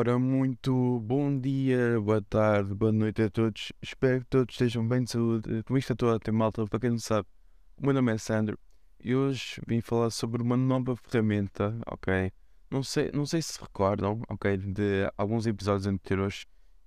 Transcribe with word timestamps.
Ora, 0.00 0.18
muito 0.18 0.98
bom 1.00 1.38
dia, 1.38 2.00
boa 2.00 2.22
tarde, 2.22 2.74
boa 2.74 2.90
noite 2.90 3.20
a 3.20 3.28
todos. 3.28 3.70
Espero 3.82 4.20
que 4.20 4.28
todos 4.28 4.54
estejam 4.54 4.88
bem 4.88 5.04
de 5.04 5.10
saúde. 5.10 5.62
Como 5.64 5.78
isto 5.78 5.92
estou 5.92 6.14
a 6.14 6.18
ter 6.18 6.32
malta, 6.32 6.64
para 6.64 6.80
quem 6.80 6.88
não 6.88 6.98
sabe, 6.98 7.28
o 7.76 7.84
meu 7.84 7.92
nome 7.92 8.10
é 8.10 8.16
Sandro 8.16 8.58
e 9.04 9.14
hoje 9.14 9.60
vim 9.66 9.82
falar 9.82 10.08
sobre 10.08 10.42
uma 10.42 10.56
nova 10.56 10.96
ferramenta, 10.96 11.78
ok? 11.86 12.32
Não 12.70 12.82
sei, 12.82 13.10
não 13.12 13.26
sei 13.26 13.42
se 13.42 13.52
se 13.52 13.60
recordam, 13.60 14.22
ok, 14.30 14.56
de 14.56 15.12
alguns 15.18 15.46
episódios 15.46 15.86
anteriores. 15.86 16.46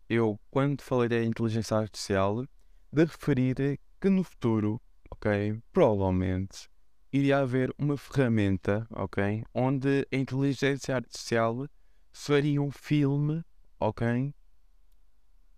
Eu, 0.10 0.40
quando 0.50 0.82
falei 0.82 1.08
da 1.08 1.24
inteligência 1.24 1.78
artificial, 1.78 2.48
de 2.92 3.06
referir 3.06 3.80
que 4.02 4.10
no 4.10 4.24
futuro, 4.24 4.82
ok, 5.12 5.62
provavelmente 5.72 6.68
iria 7.12 7.38
haver 7.38 7.72
uma 7.78 7.96
ferramenta, 7.96 8.88
ok, 8.90 9.44
onde 9.54 10.08
a 10.12 10.16
inteligência 10.18 10.96
artificial 10.96 11.68
faria 12.14 12.62
um 12.62 12.72
filme, 12.72 13.44
ok? 13.80 14.34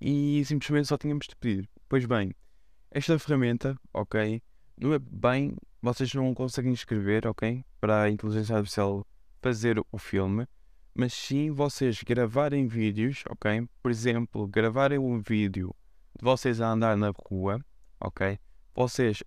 E 0.02 0.44
simplesmente 0.46 0.88
só 0.88 0.98
tínhamos 0.98 1.28
de 1.28 1.36
pedir. 1.36 1.70
Pois 1.88 2.06
bem, 2.06 2.34
esta 2.90 3.20
ferramenta, 3.20 3.78
ok? 3.94 4.42
Não 4.78 4.94
é 4.94 5.00
bem, 5.00 5.56
vocês 5.82 6.14
não 6.14 6.34
conseguem 6.34 6.74
escrever, 6.74 7.28
ok? 7.28 7.64
Para 7.80 8.04
a 8.04 8.10
inteligência 8.10 8.56
artificial 8.56 9.06
fazer 9.42 9.80
o 9.92 9.98
filme, 9.98 10.48
mas 10.94 11.14
sim 11.14 11.52
vocês 11.52 12.02
gravarem 12.02 12.68
vídeos, 12.68 13.24
ok? 13.30 13.68
Por 13.84 13.92
exemplo, 13.92 14.48
gravarem 14.48 14.98
um 14.98 15.20
vídeo 15.20 15.76
de 16.18 16.24
vocês 16.24 16.62
a 16.62 16.72
andar 16.72 16.98
na 16.98 17.12
rua, 17.30 17.64
ok? 18.00 18.40
Vocês 18.74 19.24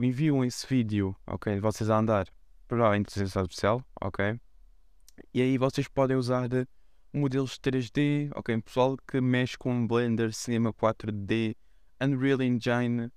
enviam 0.00 0.44
esse 0.44 0.66
vídeo, 0.66 1.14
ok? 1.26 1.54
De 1.54 1.60
vocês 1.60 1.90
a 1.90 1.98
andar 1.98 2.26
para 2.66 2.90
a 2.90 2.96
inteligência 2.96 3.40
artificial, 3.40 3.84
ok? 4.00 4.40
E 5.32 5.42
aí 5.42 5.58
vocês 5.58 5.86
podem 5.86 6.16
usar 6.16 6.48
modelos 7.12 7.58
3D, 7.58 8.30
ok? 8.34 8.60
Pessoal 8.62 8.96
que 8.96 9.20
mexe 9.20 9.58
com 9.58 9.86
Blender, 9.86 10.32
Cinema 10.32 10.72
4D, 10.72 11.54
Unreal 12.00 12.40
Engine, 12.40 13.12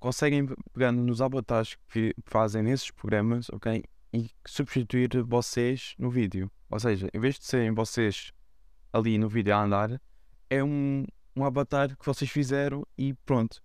conseguem 0.00 0.48
pegar 0.72 0.90
nos 0.90 1.22
avatares 1.22 1.76
que 1.88 2.12
fazem 2.24 2.62
nesses 2.62 2.90
programas, 2.90 3.48
ok? 3.50 3.84
E 4.12 4.30
substituir 4.46 5.22
vocês 5.22 5.94
no 5.96 6.10
vídeo. 6.10 6.50
Ou 6.70 6.80
seja, 6.80 7.08
em 7.12 7.20
vez 7.20 7.38
de 7.38 7.44
serem 7.44 7.72
vocês 7.72 8.32
ali 8.92 9.16
no 9.16 9.28
vídeo 9.28 9.54
a 9.54 9.62
andar, 9.62 10.00
é 10.50 10.62
um, 10.62 11.04
um 11.36 11.44
avatar 11.44 11.96
que 11.96 12.04
vocês 12.04 12.30
fizeram 12.30 12.84
e 12.96 13.14
pronto. 13.14 13.62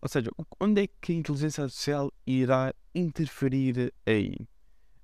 Ou 0.00 0.08
seja, 0.08 0.30
onde 0.58 0.82
é 0.82 0.86
que 1.00 1.12
a 1.12 1.14
inteligência 1.14 1.62
artificial 1.62 2.12
irá 2.26 2.74
interferir 2.92 3.94
aí? 4.04 4.34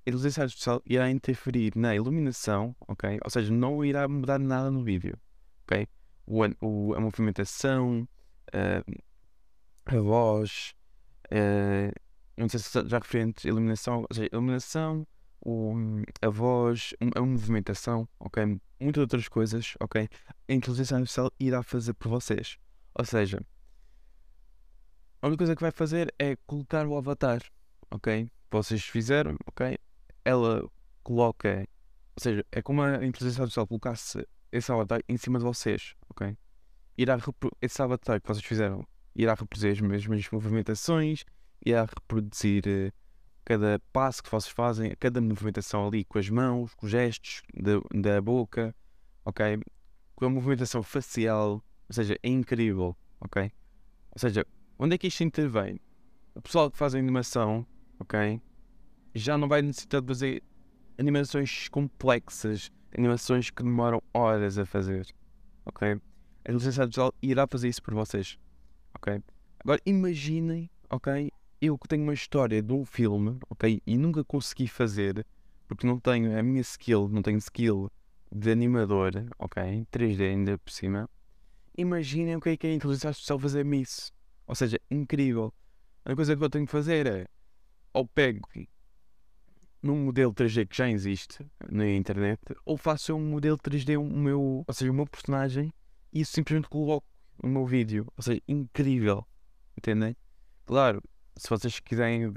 Inteligência 0.08 0.42
artificial 0.42 0.82
irá 0.84 1.10
interferir 1.10 1.72
na 1.76 1.94
iluminação, 1.94 2.74
ok? 2.86 3.18
Ou 3.24 3.30
seja, 3.30 3.52
não 3.52 3.84
irá 3.84 4.08
mudar 4.08 4.38
nada 4.38 4.70
no 4.70 4.82
vídeo, 4.82 5.18
ok? 5.64 5.86
O, 6.26 6.42
o 6.66 6.94
a 6.94 7.00
movimentação, 7.00 8.08
uh, 8.48 9.02
a 9.86 10.00
voz, 10.00 10.74
uh, 11.26 11.92
não 12.36 12.48
sei 12.48 12.60
se 12.60 12.88
já 12.88 12.98
referente 12.98 13.48
iluminação, 13.48 14.00
ou 14.08 14.14
seja, 14.14 14.28
iluminação, 14.32 15.06
o, 15.44 15.74
a 16.20 16.28
voz, 16.28 16.94
a 17.14 17.20
movimentação, 17.20 18.08
ok? 18.18 18.60
Muitas 18.80 19.00
outras 19.00 19.28
coisas, 19.28 19.74
ok? 19.80 20.08
A 20.48 20.52
inteligência 20.52 20.96
artificial 20.96 21.32
irá 21.38 21.62
fazer 21.62 21.94
por 21.94 22.08
vocês. 22.08 22.58
Ou 22.94 23.04
seja, 23.04 23.40
a 25.20 25.26
única 25.26 25.38
coisa 25.38 25.56
que 25.56 25.62
vai 25.62 25.72
fazer 25.72 26.14
é 26.18 26.36
colocar 26.46 26.86
o 26.86 26.96
avatar, 26.96 27.42
ok? 27.90 28.30
Vocês 28.50 28.84
fizeram, 28.84 29.36
ok? 29.46 29.78
Ela 30.24 30.68
coloca, 31.02 31.66
ou 32.16 32.22
seja, 32.22 32.44
é 32.52 32.62
como 32.62 32.82
a 32.82 33.04
inteligência 33.04 33.42
artificial 33.42 33.66
colocasse 33.66 34.26
esse 34.52 34.70
avatar 34.72 35.00
em 35.08 35.16
cima 35.16 35.38
de 35.38 35.44
vocês, 35.44 35.94
ok? 36.10 36.36
Irá 36.96 37.16
esse 37.60 37.80
avatar 37.80 38.20
que 38.20 38.26
vocês 38.26 38.44
fizeram 38.44 38.86
irá 39.18 39.34
reproduzir 39.34 39.72
as 39.72 39.80
mesmas 39.80 40.30
movimentações, 40.30 41.24
irá 41.66 41.84
reproduzir 41.84 42.62
uh, 42.66 42.92
cada 43.44 43.80
passo 43.92 44.22
que 44.22 44.30
vocês 44.30 44.52
fazem, 44.52 44.94
cada 45.00 45.20
movimentação 45.20 45.88
ali 45.88 46.04
com 46.04 46.18
as 46.18 46.30
mãos, 46.30 46.72
com 46.74 46.86
os 46.86 46.92
gestos 46.92 47.42
da, 47.52 47.80
da 47.92 48.22
boca, 48.22 48.74
ok? 49.24 49.60
Com 50.14 50.26
a 50.26 50.30
movimentação 50.30 50.82
facial, 50.84 51.64
ou 51.88 51.92
seja, 51.92 52.16
é 52.22 52.28
incrível, 52.28 52.96
ok? 53.20 53.50
Ou 54.12 54.18
seja, 54.18 54.46
onde 54.78 54.94
é 54.94 54.98
que 54.98 55.08
isto 55.08 55.24
intervém? 55.24 55.80
O 56.36 56.40
pessoal 56.40 56.70
que 56.70 56.78
faz 56.78 56.94
a 56.94 56.98
animação, 56.98 57.66
ok? 57.98 58.40
Já 59.14 59.36
não 59.38 59.48
vai 59.48 59.62
necessitar 59.62 60.00
de 60.00 60.06
fazer 60.06 60.42
animações 60.98 61.68
complexas, 61.68 62.70
animações 62.96 63.50
que 63.50 63.62
demoram 63.62 64.02
horas 64.12 64.58
a 64.58 64.66
fazer. 64.66 65.06
Ok? 65.64 65.88
A 65.88 66.50
inteligência 66.50 66.82
artificial 66.82 67.12
irá 67.22 67.46
fazer 67.46 67.68
isso 67.68 67.82
por 67.82 67.94
vocês. 67.94 68.38
Ok? 68.94 69.22
Agora 69.60 69.80
imaginem, 69.84 70.70
ok? 70.88 71.30
Eu 71.60 71.76
que 71.76 71.88
tenho 71.88 72.02
uma 72.02 72.14
história 72.14 72.62
de 72.62 72.72
um 72.72 72.84
filme, 72.84 73.38
ok? 73.50 73.82
E 73.86 73.96
nunca 73.96 74.24
consegui 74.24 74.68
fazer, 74.68 75.26
porque 75.66 75.86
não 75.86 75.98
tenho 75.98 76.38
a 76.38 76.42
minha 76.42 76.60
skill, 76.60 77.08
não 77.08 77.22
tenho 77.22 77.38
skill 77.38 77.90
de 78.32 78.50
animador, 78.50 79.12
ok? 79.38 79.86
3D 79.92 80.20
ainda 80.20 80.58
por 80.58 80.70
cima. 80.70 81.08
Imaginem 81.76 82.36
o 82.36 82.40
que 82.40 82.50
é 82.50 82.56
que 82.56 82.66
a 82.66 82.74
inteligência 82.74 83.08
artificial 83.08 83.38
fazer-me 83.38 83.82
isso. 83.82 84.12
Ou 84.46 84.54
seja, 84.54 84.80
incrível. 84.90 85.52
A 86.04 86.14
coisa 86.14 86.36
que 86.36 86.42
eu 86.42 86.50
tenho 86.50 86.64
que 86.64 86.72
fazer 86.72 87.06
é, 87.06 87.26
ou 87.92 88.06
pego 88.06 88.48
num 89.82 90.04
modelo 90.04 90.32
3D 90.32 90.66
que 90.66 90.76
já 90.76 90.90
existe 90.90 91.44
na 91.70 91.88
internet, 91.88 92.40
ou 92.64 92.76
faço 92.76 93.14
um 93.14 93.30
modelo 93.30 93.58
3D, 93.58 93.98
o 93.98 94.04
meu, 94.04 94.64
ou 94.66 94.74
seja, 94.74 94.90
o 94.90 94.94
meu 94.94 95.06
personagem, 95.06 95.72
e 96.12 96.24
simplesmente 96.24 96.68
coloco 96.68 97.06
no 97.42 97.48
meu 97.48 97.66
vídeo. 97.66 98.06
Ou 98.16 98.22
seja, 98.22 98.40
incrível. 98.48 99.26
Entendem? 99.76 100.16
Claro, 100.66 101.02
se 101.36 101.48
vocês 101.48 101.78
quiserem 101.80 102.34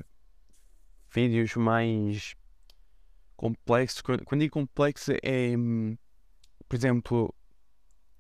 vídeos 1.14 1.56
mais 1.56 2.36
complexos, 3.36 4.02
quando 4.02 4.42
digo 4.42 4.54
complexo 4.54 5.12
é, 5.24 5.56
por 6.70 6.76
exemplo, 6.76 7.36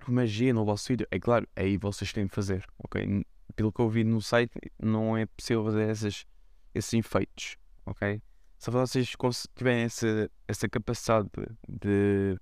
magia 0.07 0.53
no 0.53 0.65
vosso 0.65 0.87
vídeo, 0.87 1.07
é 1.11 1.19
claro, 1.19 1.47
aí 1.55 1.77
vocês 1.77 2.11
têm 2.11 2.25
de 2.25 2.33
fazer, 2.33 2.65
ok? 2.79 3.23
Pelo 3.55 3.71
que 3.71 3.79
eu 3.79 3.89
vi 3.89 4.03
no 4.03 4.21
site, 4.21 4.53
não 4.81 5.15
é 5.15 5.25
possível 5.25 5.63
fazer 5.65 5.89
esses, 5.89 6.25
esses 6.73 6.93
efeitos, 6.93 7.57
ok? 7.85 8.21
Se 8.61 8.69
vocês 8.69 9.15
tiverem 9.55 9.85
essa, 9.85 10.29
essa 10.47 10.69
capacidade 10.69 11.27
de, 11.67 12.37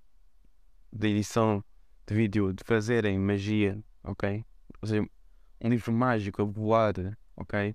de 0.92 1.08
edição 1.08 1.64
de 2.06 2.14
vídeo, 2.14 2.52
de 2.52 2.62
fazerem 2.66 3.18
magia, 3.18 3.82
ok? 4.04 4.44
Ou 4.82 4.90
seja, 4.90 5.08
um 5.62 5.70
livro 5.70 5.94
mágico 5.94 6.42
a 6.42 6.46
voar, 6.46 6.94
ok? 7.38 7.74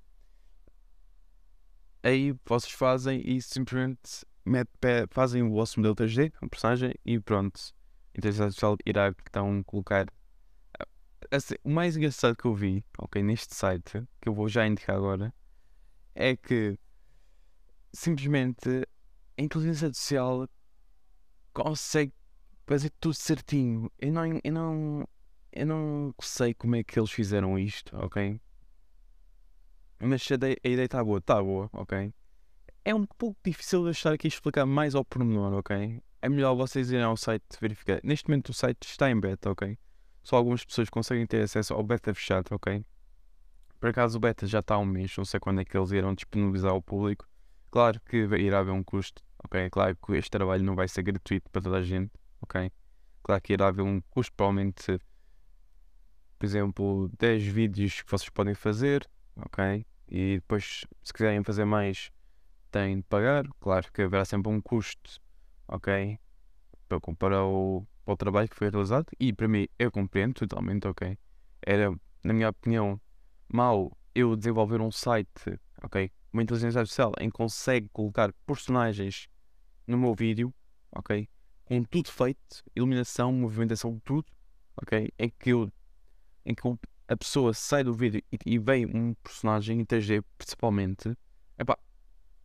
Aí 2.03 2.37
vocês 2.45 2.75
fazem 2.75 3.23
e 3.25 3.41
simplesmente 3.41 4.27
met, 4.45 4.69
fazem 5.09 5.43
o 5.43 5.51
vosso 5.51 5.81
modelo 5.81 5.97
3D, 5.97 6.31
um 6.43 6.49
personagem, 6.49 6.95
e 7.03 7.19
pronto. 7.19 7.59
A 8.15 8.19
inteligência 8.19 8.45
artificial 8.45 8.77
irá 8.85 9.15
então 9.27 9.63
colocar. 9.63 10.07
Assim, 11.31 11.55
o 11.65 11.71
mais 11.71 11.97
engraçado 11.97 12.37
que 12.37 12.45
eu 12.45 12.55
vi, 12.55 12.85
ok, 12.99 13.23
neste 13.23 13.55
site, 13.55 14.07
que 14.21 14.29
eu 14.29 14.35
vou 14.35 14.51
já 14.51 14.67
indicar 14.67 14.97
agora, 14.97 15.33
é 16.15 16.37
que 16.37 16.79
simplesmente 17.95 18.69
a 19.39 19.43
inteligência 19.43 19.87
artificial 19.87 20.49
consegue 21.53 22.13
fazer 22.67 22.91
tudo 23.01 23.15
certinho. 23.15 23.91
Eu 23.99 24.13
não, 24.13 24.41
eu 24.43 24.53
não, 24.53 25.09
eu 25.53 25.67
não 25.67 26.15
sei 26.21 26.53
como 26.53 26.77
é 26.77 26.83
que 26.83 26.99
eles 26.99 27.11
fizeram 27.11 27.59
isto, 27.59 27.97
ok? 27.97 28.41
Mas 30.01 30.27
a 30.31 30.35
ideia, 30.35 30.85
está 30.85 31.03
boa, 31.03 31.19
está 31.19 31.43
boa, 31.43 31.71
ok? 31.73 32.13
É 32.85 32.95
um 32.95 33.07
pouco 33.07 33.39
difícil 33.43 33.85
de 33.85 33.91
estar 33.91 34.13
aqui 34.13 34.27
a 34.27 34.29
explicar 34.29 34.67
mais 34.67 34.95
ao 34.95 35.05
pormenor, 35.05 35.55
ok? 35.55 36.03
É 36.21 36.29
melhor 36.29 36.55
vocês 36.55 36.91
irem 36.91 37.05
ao 37.05 37.17
site 37.17 37.45
verificar. 37.61 38.01
Neste 38.03 38.29
momento 38.29 38.51
o 38.51 38.53
site 38.53 38.83
está 38.83 39.11
em 39.11 39.19
beta, 39.19 39.51
ok? 39.51 39.79
Só 40.23 40.37
algumas 40.37 40.65
pessoas 40.65 40.91
conseguem 40.91 41.27
ter 41.27 41.43
acesso 41.43 41.73
ao 41.73 41.83
beta 41.83 42.13
fechado, 42.13 42.49
ok? 42.51 42.85
Por 43.79 43.91
acaso 43.91 44.17
o 44.19 44.21
beta 44.21 44.47
já 44.47 44.59
está 44.59 44.75
há 44.75 44.79
um 44.79 44.85
mês, 44.85 45.15
não 45.17 45.25
sei 45.25 45.39
quando 45.39 45.61
é 45.61 45.65
que 45.65 45.77
eles 45.77 45.93
irão 45.93 46.15
disponibilizar 46.15 46.73
ao 46.73 46.83
público. 46.83 47.27
Claro 47.75 48.01
que 48.03 48.19
irá 48.19 48.61
haver 48.61 48.71
um 48.71 48.85
custo, 48.85 49.21
ok? 49.43 49.69
Claro 49.69 49.97
que 49.97 50.13
este 50.13 50.31
trabalho 50.31 50.63
não 50.63 50.77
vai 50.77 50.87
ser 50.87 51.03
gratuito 51.03 51.51
para 51.51 51.61
toda 51.61 51.79
a 51.79 51.83
gente, 51.83 52.13
ok? 52.41 52.71
Claro 53.21 53.43
que 53.43 53.53
irá 53.53 53.67
haver 53.67 53.83
um 53.83 54.01
custo, 54.11 54.33
provavelmente, 54.37 54.97
por 56.39 56.47
exemplo, 56.47 57.11
10 57.19 57.43
vídeos 57.43 58.01
que 58.01 58.09
vocês 58.09 58.31
podem 58.31 58.55
fazer, 58.55 59.11
ok? 59.35 59.85
E 60.07 60.37
depois, 60.37 60.85
se 61.03 61.13
quiserem 61.13 61.43
fazer 61.43 61.65
mais, 61.65 62.13
têm 62.71 62.99
de 62.99 63.03
pagar. 63.03 63.45
Claro 63.59 63.91
que 63.93 64.03
haverá 64.03 64.25
sempre 64.25 64.53
um 64.53 64.61
custo, 64.61 65.21
ok? 65.67 66.17
Para, 66.89 67.01
para, 67.01 67.45
o, 67.45 67.85
para 68.05 68.15
o 68.15 68.17
trabalho 68.17 68.49
que 68.49 68.55
foi 68.55 68.71
realizado. 68.71 69.07
E 69.19 69.33
para 69.33 69.49
mim, 69.49 69.67
eu 69.81 69.91
compreendo 69.91 70.35
totalmente, 70.35 70.87
ok? 70.87 71.19
Era, 71.61 71.93
na 72.23 72.33
minha 72.33 72.51
opinião, 72.51 73.01
mal 73.53 73.91
eu 74.15 74.37
desenvolver 74.37 74.81
um 74.81 74.93
site, 74.93 75.59
ok? 75.83 76.09
Uma 76.35 76.43
inteligência 76.43 76.81
artificial 76.81 77.13
em 77.19 77.31
que 77.31 77.37
consegue 77.37 77.89
colocar 77.93 78.31
personagens 78.47 79.29
no 79.87 79.97
meu 79.97 80.15
vídeo, 80.15 80.53
ok? 80.93 81.27
com 81.65 81.83
tudo 81.83 82.11
feito, 82.11 82.63
iluminação, 82.77 83.33
movimentação, 83.33 84.01
tudo, 84.05 84.27
ok? 84.77 85.11
Em 85.19 85.31
que, 85.31 85.51
eu, 85.51 85.73
em 86.45 86.55
que 86.55 86.63
a 87.09 87.17
pessoa 87.17 87.55
sai 87.55 87.83
do 87.83 87.95
vídeo 87.95 88.23
e, 88.31 88.39
e 88.47 88.59
vem 88.59 88.87
um 88.87 89.15
personagem 89.15 89.81
em 89.81 89.85
3D, 89.85 90.23
principalmente, 90.37 91.17
epá, 91.59 91.79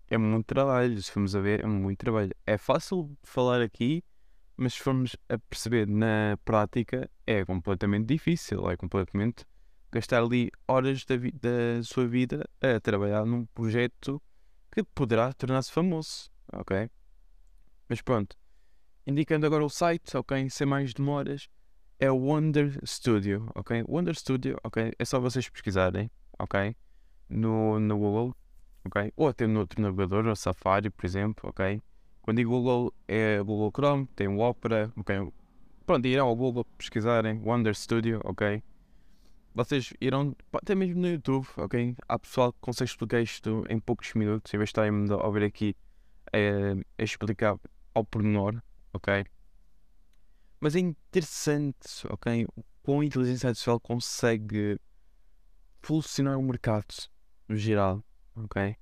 é 0.07 0.18
muito 0.18 0.45
trabalho, 0.45 1.01
se 1.01 1.12
formos 1.12 1.35
a 1.35 1.42
ver, 1.42 1.63
é 1.63 1.68
muito 1.68 2.00
trabalho. 2.00 2.33
É 2.45 2.57
fácil 2.57 3.15
falar 3.24 3.62
aqui, 3.62 4.03
mas 4.56 4.74
se 4.74 4.80
formos 4.80 5.15
a 5.27 5.38
perceber 5.38 5.88
na 5.88 6.38
prática, 6.44 7.09
é 7.27 7.45
completamente 7.45 8.07
difícil, 8.07 8.69
é 8.69 8.77
completamente 8.77 9.45
gastar 9.91 10.21
ali 10.21 10.51
horas 10.68 11.06
da, 11.06 11.15
da 11.15 11.83
sua 11.83 12.07
vida 12.07 12.47
a 12.62 12.80
trabalhar 12.80 13.25
num 13.25 13.45
projeto 13.47 14.21
que 14.71 14.83
poderá 14.83 15.33
tornar-se 15.33 15.71
famoso, 15.71 16.30
ok? 16.53 16.89
Mas 17.88 18.01
pronto, 18.01 18.38
indicando 19.06 19.45
agora 19.45 19.65
o 19.65 19.69
site, 19.69 20.15
ok, 20.15 20.50
sem 20.50 20.68
mais 20.68 20.94
demoras, 20.94 21.50
é 22.00 22.09
o 22.12 22.15
Wonder 22.15 22.80
Studio, 22.86 23.50
ok? 23.56 23.83
Wonder 23.88 24.15
Studio, 24.15 24.57
ok? 24.63 24.94
É 24.97 25.06
só 25.06 25.19
vocês 25.19 25.50
pesquisarem, 25.50 26.09
ok? 26.38 26.75
No, 27.27 27.80
no 27.80 27.97
Google, 27.97 28.35
ok? 28.85 29.12
Ou 29.15 29.27
até 29.27 29.47
no 29.47 29.59
outro 29.59 29.81
navegador, 29.81 30.27
o 30.27 30.35
Safari, 30.35 30.89
por 30.89 31.06
exemplo, 31.06 31.50
ok? 31.50 31.81
Quando 32.21 32.38
digo 32.38 32.51
Google, 32.51 32.94
é 33.07 33.42
Google 33.42 33.71
Chrome, 33.75 34.06
tem 34.15 34.27
o 34.27 34.39
Opera, 34.39 34.94
ok? 34.95 35.33
Pronto, 35.85 36.06
irão 36.06 36.27
ao 36.27 36.35
Google 36.35 36.63
pesquisarem 36.77 37.42
Wonder 37.44 37.75
Studio, 37.75 38.21
ok? 38.24 38.62
Vocês 39.59 39.91
irão, 40.00 40.33
até 40.53 40.73
mesmo 40.73 41.01
no 41.01 41.09
YouTube, 41.09 41.45
ok? 41.57 41.94
Há 42.07 42.17
pessoal 42.17 42.53
que 42.53 42.59
consegue 42.61 42.91
explicar 42.91 43.19
isto 43.19 43.65
em 43.69 43.77
poucos 43.77 44.13
minutos, 44.13 44.53
em 44.53 44.57
vez 44.57 44.69
de 44.69 44.71
estarem 44.71 45.11
a 45.11 45.27
ouvir 45.27 45.44
aqui 45.44 45.75
é, 46.31 46.71
a 46.97 47.03
explicar 47.03 47.59
ao 47.94 48.06
pormenor, 48.06 48.63
ok? 48.94 49.25
Mas 50.61 50.77
é 50.77 50.79
interessante, 50.79 52.07
ok? 52.09 52.47
Com 52.81 53.01
a 53.01 53.06
inteligência 53.06 53.50
artificial 53.50 53.81
consegue 53.81 54.79
solucionar 55.85 56.39
o 56.39 56.41
mercado 56.41 56.95
no 57.45 57.57
geral, 57.57 58.01
ok? 58.38 58.77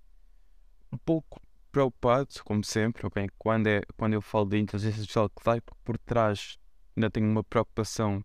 Um 0.93 0.97
pouco 0.99 1.41
preocupado, 1.71 2.27
como 2.45 2.63
sempre, 2.63 3.07
ok? 3.07 3.27
Quando, 3.39 3.65
é, 3.65 3.81
quando 3.97 4.13
eu 4.13 4.21
falo 4.21 4.45
de 4.45 4.59
inteligência 4.59 4.99
artificial, 4.99 5.27
claro 5.31 5.59
que 5.59 5.73
por 5.83 5.97
trás 5.97 6.59
ainda 6.95 7.09
tenho 7.09 7.27
uma 7.27 7.43
preocupação 7.43 8.23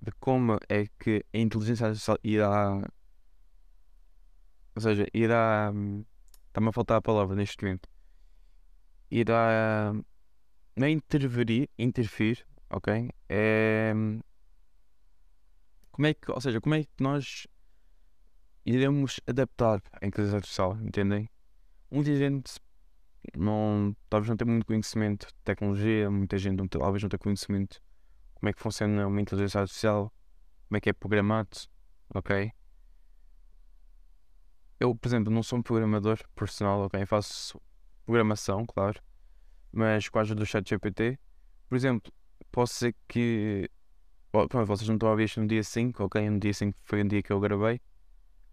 de 0.00 0.12
como 0.20 0.58
é 0.68 0.86
que 0.98 1.24
a 1.34 1.38
inteligência 1.38 1.86
artificial 1.86 2.18
irá. 2.22 2.82
Ou 4.74 4.82
seja, 4.82 5.06
irá. 5.12 5.72
Está-me 6.48 6.68
a 6.68 6.72
faltar 6.72 6.98
a 6.98 7.02
palavra 7.02 7.36
neste 7.36 7.62
momento. 7.64 7.88
Irá. 9.10 9.92
Não 10.76 10.86
é 10.86 10.90
interferir, 10.90 11.68
interferir, 11.78 12.46
ok? 12.70 13.10
É. 13.28 13.92
Como 15.90 16.06
é 16.06 16.14
que. 16.14 16.30
Ou 16.30 16.40
seja, 16.40 16.60
como 16.60 16.74
é 16.74 16.84
que 16.84 16.90
nós 17.02 17.46
iremos 18.64 19.20
adaptar 19.26 19.82
a 20.00 20.06
inteligência 20.06 20.36
artificial, 20.36 20.78
entendem? 20.82 21.28
Muita 21.90 22.14
gente 22.14 22.60
não, 23.36 23.96
talvez 24.08 24.28
não 24.28 24.36
tenha 24.36 24.50
muito 24.50 24.66
conhecimento 24.66 25.26
de 25.26 25.34
tecnologia, 25.44 26.10
muita 26.10 26.36
gente 26.38 26.58
não, 26.58 26.68
talvez 26.68 27.02
não 27.02 27.08
tenha 27.08 27.18
conhecimento 27.18 27.80
como 28.40 28.50
é 28.50 28.52
que 28.52 28.60
funciona 28.60 29.06
uma 29.06 29.20
inteligência 29.20 29.60
artificial, 29.60 30.12
como 30.68 30.76
é 30.78 30.80
que 30.80 30.90
é 30.90 30.92
programado, 30.92 31.56
ok? 32.14 32.52
Eu, 34.80 34.94
por 34.94 35.08
exemplo, 35.08 35.32
não 35.32 35.42
sou 35.42 35.58
um 35.58 35.62
programador 35.62 36.18
profissional, 36.34 36.82
ok? 36.82 37.04
Faço 37.04 37.60
programação, 38.06 38.64
claro, 38.64 39.02
mas 39.72 40.08
com 40.08 40.18
a 40.18 40.22
ajuda 40.22 40.40
do 40.40 40.46
chat 40.46 40.68
GPT, 40.68 41.18
por 41.68 41.76
exemplo, 41.76 42.12
posso 42.52 42.74
dizer 42.74 42.96
que 43.08 43.68
pronto, 44.30 44.66
vocês 44.66 44.88
não 44.88 44.94
estão 44.94 45.10
a 45.10 45.16
ver 45.16 45.24
isto 45.24 45.40
no 45.40 45.46
dia 45.46 45.62
5, 45.62 46.04
ok? 46.04 46.30
No 46.30 46.38
dia 46.38 46.54
5 46.54 46.78
foi 46.84 47.02
um 47.02 47.08
dia 47.08 47.22
que 47.22 47.32
eu 47.32 47.40
gravei, 47.40 47.80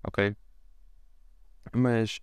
ok? 0.03 0.35
Mas 1.73 2.19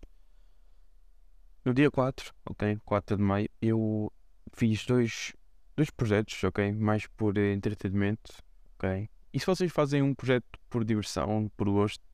no 1.64 1.72
dia 1.72 1.90
4, 1.90 2.34
ok? 2.44 2.76
4 2.84 3.16
de 3.16 3.22
maio, 3.22 3.48
eu 3.60 4.12
fiz 4.52 4.84
dois 4.84 5.32
dois 5.76 5.90
projetos, 5.90 6.42
ok? 6.44 6.72
Mais 6.72 7.06
por 7.06 7.36
entretenimento, 7.38 8.32
ok? 8.76 9.08
E 9.32 9.40
se 9.40 9.46
vocês 9.46 9.72
fazem 9.72 10.02
um 10.02 10.14
projeto 10.14 10.46
por 10.68 10.84
diversão, 10.84 11.50
por 11.56 11.68
gosto, 11.68 12.04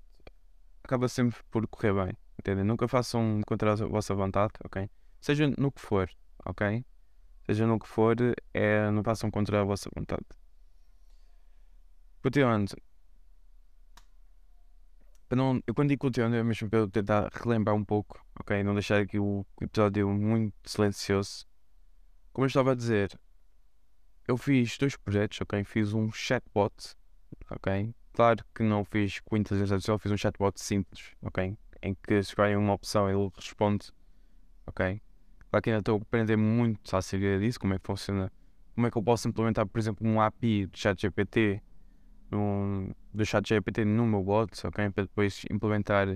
acaba 0.84 1.08
sempre 1.08 1.38
por 1.50 1.66
correr 1.66 1.92
bem, 1.92 2.16
entendem? 2.38 2.64
Nunca 2.64 2.86
façam 2.86 3.40
contra 3.46 3.72
a 3.72 3.76
vossa 3.76 4.14
vontade, 4.14 4.52
ok? 4.64 4.88
Seja 5.20 5.48
no 5.58 5.72
que 5.72 5.80
for, 5.80 6.08
ok? 6.44 6.84
Seja 7.44 7.66
no 7.66 7.78
que 7.78 7.88
for, 7.88 8.16
é, 8.54 8.90
não 8.90 9.02
façam 9.02 9.30
contra 9.30 9.60
a 9.60 9.64
vossa 9.64 9.90
vontade. 9.94 10.24
Continuando. 12.22 12.74
Não, 15.30 15.60
eu 15.66 15.74
quando 15.74 15.90
digo 15.90 16.00
continuando 16.00 16.36
é 16.36 16.42
mesmo 16.42 16.70
para 16.70 16.78
eu 16.78 16.88
tentar 16.88 17.28
relembrar 17.32 17.76
um 17.76 17.84
pouco, 17.84 18.24
ok? 18.40 18.62
Não 18.62 18.72
deixar 18.72 19.00
aqui 19.00 19.18
o 19.18 19.44
episódio 19.60 20.08
muito 20.08 20.54
silencioso. 20.64 21.46
Como 22.32 22.44
eu 22.44 22.48
estava 22.48 22.72
a 22.72 22.74
dizer, 22.74 23.18
eu 24.28 24.36
fiz 24.36 24.76
dois 24.76 24.94
projetos, 24.94 25.40
ok? 25.40 25.64
Fiz 25.64 25.94
um 25.94 26.12
chatbot, 26.12 26.94
ok? 27.50 27.94
Claro 28.12 28.44
que 28.54 28.62
não 28.62 28.84
fiz 28.84 29.20
com 29.20 29.38
inteligência 29.38 29.74
artificial, 29.74 29.98
fiz 29.98 30.12
um 30.12 30.16
chatbot 30.18 30.60
simples, 30.60 31.12
ok? 31.22 31.56
Em 31.80 31.94
que 31.94 32.22
se 32.22 32.30
escolhem 32.30 32.56
uma 32.56 32.74
opção 32.74 33.08
ele 33.08 33.30
responde, 33.34 33.90
ok? 34.66 35.00
Claro 35.50 35.62
que 35.62 35.70
ainda 35.70 35.80
estou 35.80 35.96
a 35.96 36.02
aprender 36.02 36.36
muito 36.36 36.94
a 36.94 37.00
saber 37.00 37.40
disso, 37.40 37.58
como 37.58 37.72
é 37.72 37.78
que 37.78 37.86
funciona, 37.86 38.30
como 38.74 38.86
é 38.86 38.90
que 38.90 38.98
eu 38.98 39.02
posso 39.02 39.26
implementar, 39.26 39.66
por 39.66 39.78
exemplo, 39.78 40.06
um 40.06 40.20
API 40.20 40.66
de 40.66 40.78
ChatGPT, 40.78 41.62
um, 42.30 42.90
do 43.14 43.24
ChatGPT 43.24 43.86
no 43.86 44.06
meu 44.06 44.22
bot, 44.22 44.52
ok? 44.66 44.90
Para 44.90 45.04
depois 45.04 45.42
implementar 45.50 46.06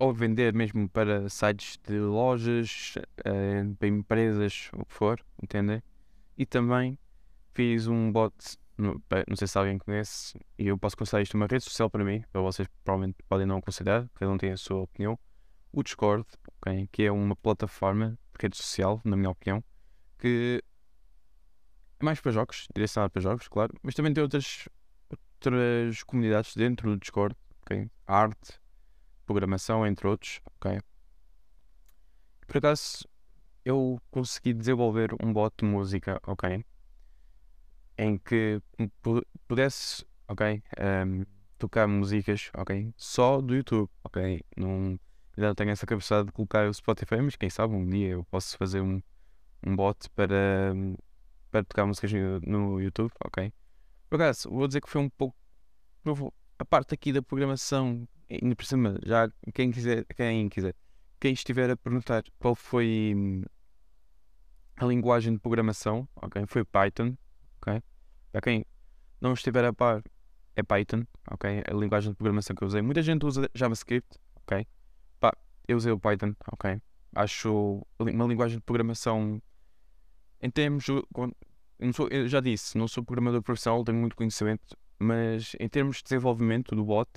ou 0.00 0.12
vender 0.12 0.52
mesmo 0.52 0.88
para 0.88 1.28
sites 1.28 1.78
de 1.86 2.00
lojas, 2.00 2.94
uh, 3.20 3.74
para 3.76 3.86
empresas, 3.86 4.68
o 4.72 4.84
que 4.84 4.92
for, 4.92 5.24
entendem? 5.40 5.80
E 6.36 6.44
também 6.44 6.98
fiz 7.56 7.86
um 7.86 8.12
bot, 8.12 8.34
no, 8.76 9.02
não 9.26 9.34
sei 9.34 9.48
se 9.48 9.56
alguém 9.56 9.78
conhece, 9.78 10.38
e 10.58 10.66
eu 10.66 10.76
posso 10.76 10.94
considerar 10.94 11.22
isto 11.22 11.34
uma 11.34 11.46
rede 11.46 11.64
social 11.64 11.88
para 11.88 12.04
mim, 12.04 12.22
para 12.30 12.42
vocês 12.42 12.68
provavelmente 12.84 13.16
podem 13.26 13.46
não 13.46 13.62
considerar, 13.62 14.06
cada 14.14 14.30
um 14.30 14.36
tem 14.36 14.52
a 14.52 14.58
sua 14.58 14.82
opinião. 14.82 15.18
O 15.72 15.82
Discord, 15.82 16.26
okay, 16.58 16.86
que 16.92 17.04
é 17.04 17.10
uma 17.10 17.34
plataforma 17.34 18.10
de 18.10 18.42
rede 18.42 18.58
social, 18.58 19.00
na 19.04 19.16
minha 19.16 19.30
opinião, 19.30 19.64
que 20.18 20.62
é 21.98 22.04
mais 22.04 22.20
para 22.20 22.30
jogos, 22.30 22.68
direcionado 22.74 23.10
para 23.10 23.22
jogos, 23.22 23.48
claro, 23.48 23.72
mas 23.82 23.94
também 23.94 24.12
tem 24.12 24.22
outras, 24.22 24.68
outras 25.10 26.02
comunidades 26.02 26.54
dentro 26.54 26.90
do 26.90 26.98
Discord, 26.98 27.34
okay? 27.62 27.90
arte, 28.06 28.60
programação, 29.24 29.86
entre 29.86 30.06
outros. 30.06 30.40
Okay? 30.58 30.78
Por 32.46 32.58
acaso, 32.58 33.08
eu 33.64 33.98
consegui 34.10 34.52
desenvolver 34.52 35.14
um 35.22 35.32
bot 35.32 35.54
de 35.58 35.64
música, 35.64 36.20
ok? 36.26 36.62
Em 37.98 38.18
que 38.18 38.60
pudesse, 39.48 40.04
ok, 40.28 40.62
um, 41.06 41.24
tocar 41.58 41.86
músicas, 41.86 42.50
ok, 42.54 42.92
só 42.96 43.40
do 43.40 43.54
YouTube, 43.54 43.88
ok, 44.04 44.42
não, 44.56 44.98
ainda 45.36 45.54
tenho 45.54 45.70
essa 45.70 45.86
capacidade 45.86 46.26
de 46.26 46.32
colocar 46.32 46.68
o 46.68 46.74
Spotify, 46.74 47.20
mas 47.20 47.36
quem 47.36 47.48
sabe 47.50 47.74
um 47.74 47.88
dia 47.88 48.08
eu 48.10 48.24
posso 48.24 48.56
fazer 48.56 48.80
um, 48.80 49.02
um 49.66 49.74
bot 49.76 50.08
para, 50.10 50.74
para 51.50 51.64
tocar 51.64 51.86
músicas 51.86 52.12
no, 52.12 52.40
no 52.40 52.80
YouTube, 52.80 53.10
ok. 53.24 53.52
Por 54.08 54.16
acaso, 54.16 54.50
vou 54.50 54.66
dizer 54.66 54.80
que 54.80 54.88
foi 54.88 55.00
um 55.00 55.08
pouco, 55.08 55.36
a 56.58 56.64
parte 56.64 56.94
aqui 56.94 57.12
da 57.12 57.22
programação, 57.22 58.06
ainda 58.30 58.54
por 58.54 58.64
cima, 58.64 58.98
já 59.04 59.30
quem 59.54 59.70
quiser, 59.70 60.04
quem 60.14 60.48
quiser, 60.48 60.74
quem 61.18 61.32
estiver 61.32 61.70
a 61.70 61.76
perguntar 61.76 62.22
qual 62.38 62.54
foi 62.54 63.14
hum, 63.16 63.42
a 64.76 64.84
linguagem 64.84 65.32
de 65.32 65.38
programação, 65.40 66.06
ok, 66.16 66.44
foi 66.46 66.64
Python, 66.64 67.16
ok? 67.66 67.82
Para 68.32 68.40
quem 68.40 68.64
não 69.20 69.32
estiver 69.32 69.64
a 69.64 69.72
par, 69.72 70.02
é 70.54 70.62
Python, 70.62 71.04
ok? 71.30 71.62
A 71.68 71.74
linguagem 71.74 72.12
de 72.12 72.16
programação 72.16 72.54
que 72.54 72.62
eu 72.62 72.68
usei. 72.68 72.82
Muita 72.82 73.02
gente 73.02 73.26
usa 73.26 73.50
JavaScript, 73.54 74.18
ok? 74.36 74.66
Pá, 75.20 75.36
eu 75.66 75.76
usei 75.76 75.92
o 75.92 75.98
Python, 75.98 76.34
ok? 76.52 76.80
Acho 77.14 77.86
uma 77.98 78.26
linguagem 78.26 78.58
de 78.58 78.62
programação 78.62 79.42
em 80.40 80.50
termos. 80.50 80.86
Sou, 80.86 82.08
eu 82.10 82.28
já 82.28 82.40
disse, 82.40 82.78
não 82.78 82.88
sou 82.88 83.04
programador 83.04 83.42
profissional, 83.42 83.84
tenho 83.84 83.98
muito 83.98 84.16
conhecimento, 84.16 84.76
mas 84.98 85.54
em 85.60 85.68
termos 85.68 85.98
de 85.98 86.04
desenvolvimento 86.04 86.74
do 86.74 86.84
bot, 86.84 87.10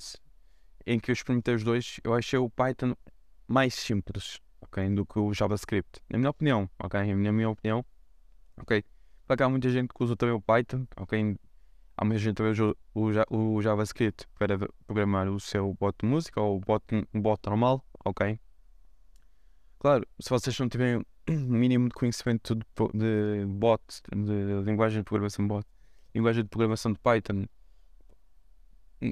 em 0.86 0.98
que 0.98 1.10
eu 1.10 1.12
experimentei 1.14 1.54
os 1.54 1.64
dois, 1.64 1.98
eu 2.04 2.14
achei 2.14 2.38
o 2.38 2.50
Python 2.50 2.94
mais 3.46 3.74
simples, 3.74 4.38
ok? 4.60 4.88
Do 4.90 5.06
que 5.06 5.18
o 5.18 5.32
JavaScript. 5.32 6.00
Na 6.08 6.18
minha 6.18 6.30
opinião, 6.30 6.68
ok? 6.78 7.14
Na 7.14 7.32
minha 7.32 7.48
opinião, 7.48 7.84
ok? 8.58 8.84
Claro 9.30 9.38
que 9.38 9.42
há 9.44 9.48
muita 9.48 9.70
gente 9.70 9.94
que 9.94 10.02
usa 10.02 10.16
também 10.16 10.34
o 10.34 10.40
Python, 10.40 10.88
ok? 10.96 11.36
Há 11.96 12.04
muita 12.04 12.18
gente 12.18 12.34
que 12.38 12.42
usa 12.96 13.24
o, 13.30 13.62
JavaScript 13.62 14.26
para 14.36 14.58
programar 14.88 15.28
o 15.28 15.38
seu 15.38 15.72
bot 15.74 15.96
de 16.02 16.08
música 16.08 16.40
ou 16.40 16.56
o 16.56 16.60
bot, 16.60 16.84
bot 17.14 17.40
normal, 17.46 17.86
ok? 18.04 18.40
Claro, 19.78 20.04
se 20.18 20.28
vocês 20.28 20.58
não 20.58 20.68
tiverem 20.68 21.06
mínimo 21.30 21.88
de 21.90 21.94
conhecimento 21.94 22.56
de, 22.56 22.64
de 22.92 23.46
bot, 23.46 23.80
de 24.12 24.64
linguagem 24.64 24.98
de 24.98 25.04
programação 25.04 25.46
bot, 25.46 25.64
linguagem 26.12 26.42
de 26.42 26.48
programação 26.48 26.92
de 26.92 26.98
Python. 26.98 27.46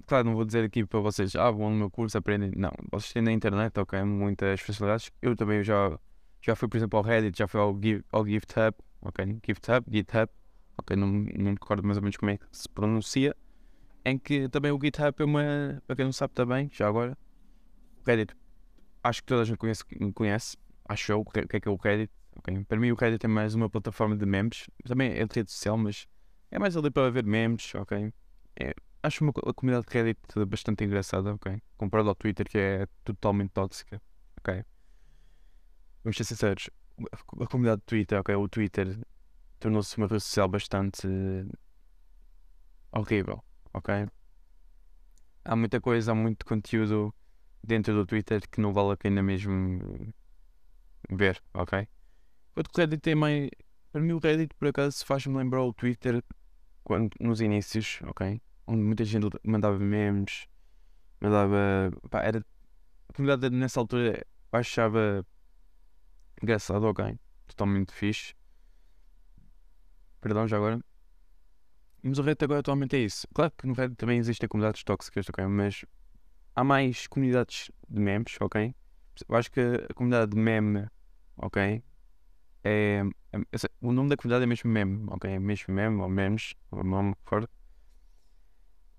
Claro, 0.04 0.24
não 0.24 0.34
vou 0.34 0.44
dizer 0.44 0.64
aqui 0.64 0.84
para 0.84 0.98
vocês, 0.98 1.36
ah, 1.36 1.52
vão 1.52 1.70
no 1.70 1.76
meu 1.76 1.90
curso, 1.92 2.18
aprendem. 2.18 2.50
Não, 2.56 2.72
vocês 2.90 3.12
têm 3.12 3.22
na 3.22 3.30
internet, 3.30 3.78
ok, 3.78 4.02
muitas 4.02 4.60
facilidades. 4.62 5.12
Eu 5.22 5.36
também 5.36 5.62
já, 5.62 5.96
já 6.42 6.56
fui, 6.56 6.66
por 6.66 6.76
exemplo, 6.76 6.98
ao 6.98 7.04
Reddit, 7.04 7.38
já 7.38 7.46
fui 7.46 7.60
ao, 7.60 7.78
ao 8.10 8.26
GitHub, 8.26 8.76
ok, 9.00 9.40
GitHub, 9.46 9.86
GitHub, 9.90 10.30
ok, 10.78 10.96
não, 10.96 11.06
não 11.06 11.22
me 11.22 11.50
recordo 11.50 11.84
mais 11.84 11.96
ou 11.96 12.02
menos 12.02 12.16
como 12.16 12.30
é 12.30 12.38
que 12.38 12.46
se 12.50 12.68
pronuncia, 12.68 13.36
em 14.04 14.18
que 14.18 14.48
também 14.48 14.70
o 14.72 14.78
GitHub 14.82 15.14
é 15.18 15.24
uma, 15.24 15.82
para 15.86 15.96
quem 15.96 16.04
não 16.04 16.12
sabe 16.12 16.34
também, 16.34 16.70
já 16.72 16.88
agora, 16.88 17.16
o 18.00 18.06
Reddit, 18.06 18.34
acho 19.02 19.22
que 19.22 19.26
toda 19.26 19.42
a 19.42 19.44
gente 19.44 19.58
conhece, 19.58 19.84
conhece 20.14 20.56
acho 20.88 21.12
eu, 21.12 21.20
o 21.20 21.24
que 21.24 21.40
é 21.40 21.60
que 21.60 21.68
é 21.68 21.70
o 21.70 21.76
Reddit, 21.76 22.12
ok, 22.36 22.64
para 22.64 22.78
mim 22.78 22.90
o 22.90 22.94
Reddit 22.94 23.24
é 23.24 23.28
mais 23.28 23.54
uma 23.54 23.68
plataforma 23.68 24.16
de 24.16 24.24
memes, 24.26 24.68
também 24.84 25.12
é 25.12 25.26
de 25.26 25.34
rede 25.34 25.50
social, 25.50 25.76
mas 25.76 26.06
é 26.50 26.58
mais 26.58 26.76
ali 26.76 26.90
para 26.90 27.10
ver 27.10 27.24
memes, 27.24 27.74
ok, 27.74 28.12
é, 28.58 28.74
acho 29.02 29.24
uma, 29.24 29.32
a 29.46 29.52
comunidade 29.52 29.86
de 29.86 29.92
Reddit 29.92 30.20
bastante 30.46 30.84
engraçada, 30.84 31.34
ok, 31.34 31.60
comparado 31.76 32.08
ao 32.08 32.14
Twitter 32.14 32.48
que 32.48 32.58
é 32.58 32.86
totalmente 33.04 33.50
tóxica, 33.50 34.00
ok, 34.40 34.64
vamos 36.02 36.16
ser 36.16 36.24
sinceros, 36.24 36.70
a 37.40 37.46
comunidade 37.46 37.80
de 37.80 37.86
Twitter, 37.86 38.20
ok, 38.20 38.34
o 38.34 38.48
Twitter 38.48 38.98
tornou-se 39.58 39.96
uma 39.96 40.06
rede 40.06 40.22
social 40.22 40.48
bastante 40.48 41.06
horrível, 42.92 43.42
ok? 43.72 44.06
Há 45.44 45.56
muita 45.56 45.80
coisa, 45.80 46.12
há 46.12 46.14
muito 46.14 46.44
conteúdo 46.44 47.14
dentro 47.62 47.94
do 47.94 48.06
Twitter 48.06 48.40
que 48.48 48.60
não 48.60 48.72
vale 48.72 48.92
a 48.92 48.96
pena 48.96 49.22
mesmo 49.22 50.12
ver, 51.10 51.42
ok? 51.54 51.88
Enquanto 52.50 52.70
que 52.70 52.80
o 52.80 52.80
Reddit 52.80 53.14
mais. 53.14 53.50
Para 53.92 54.02
mim, 54.02 54.12
o 54.12 54.18
Reddit 54.18 54.54
por 54.54 54.68
acaso 54.68 55.04
faz-me 55.06 55.36
lembrar 55.36 55.62
o 55.62 55.72
Twitter 55.72 56.22
quando, 56.84 57.10
nos 57.20 57.40
inícios, 57.40 58.00
ok? 58.02 58.40
Onde 58.66 58.82
muita 58.82 59.04
gente 59.04 59.28
mandava 59.44 59.78
memes, 59.78 60.46
mandava. 61.20 61.90
Pá, 62.10 62.22
era. 62.22 62.44
A 63.08 63.12
comunidade 63.12 63.54
nessa 63.54 63.80
altura 63.80 64.26
achava 64.52 65.24
engraçado, 66.42 66.84
ok? 66.84 67.18
Totalmente 67.46 67.92
fixe. 67.92 68.34
Perdão, 70.20 70.46
já 70.46 70.56
agora. 70.56 70.80
Mas 72.02 72.18
o 72.18 72.22
Reddit 72.22 72.44
agora 72.44 72.60
atualmente 72.60 72.96
é 72.96 73.00
isso. 73.00 73.26
Claro 73.34 73.52
que 73.56 73.66
no 73.66 73.74
Reddit 73.74 73.96
também 73.96 74.18
existem 74.18 74.48
comunidades 74.48 74.82
tóxicas, 74.84 75.28
ok? 75.28 75.44
Mas 75.46 75.84
há 76.54 76.64
mais 76.64 77.06
comunidades 77.06 77.70
de 77.88 78.00
memes, 78.00 78.36
ok? 78.40 78.74
Eu 79.28 79.36
acho 79.36 79.50
que 79.50 79.60
a 79.60 79.94
comunidade 79.94 80.30
de 80.32 80.38
meme, 80.38 80.86
ok? 81.36 81.82
É, 82.64 83.02
é, 83.32 83.38
o 83.80 83.92
nome 83.92 84.08
da 84.08 84.16
comunidade 84.16 84.44
é 84.44 84.46
mesmo 84.46 84.70
meme, 84.70 85.04
ok? 85.08 85.30
É 85.30 85.38
mesmo 85.38 85.74
meme 85.74 86.00
ou 86.00 86.08
memes, 86.08 86.54
ou 86.70 86.84
nome 86.84 87.14
for. 87.24 87.48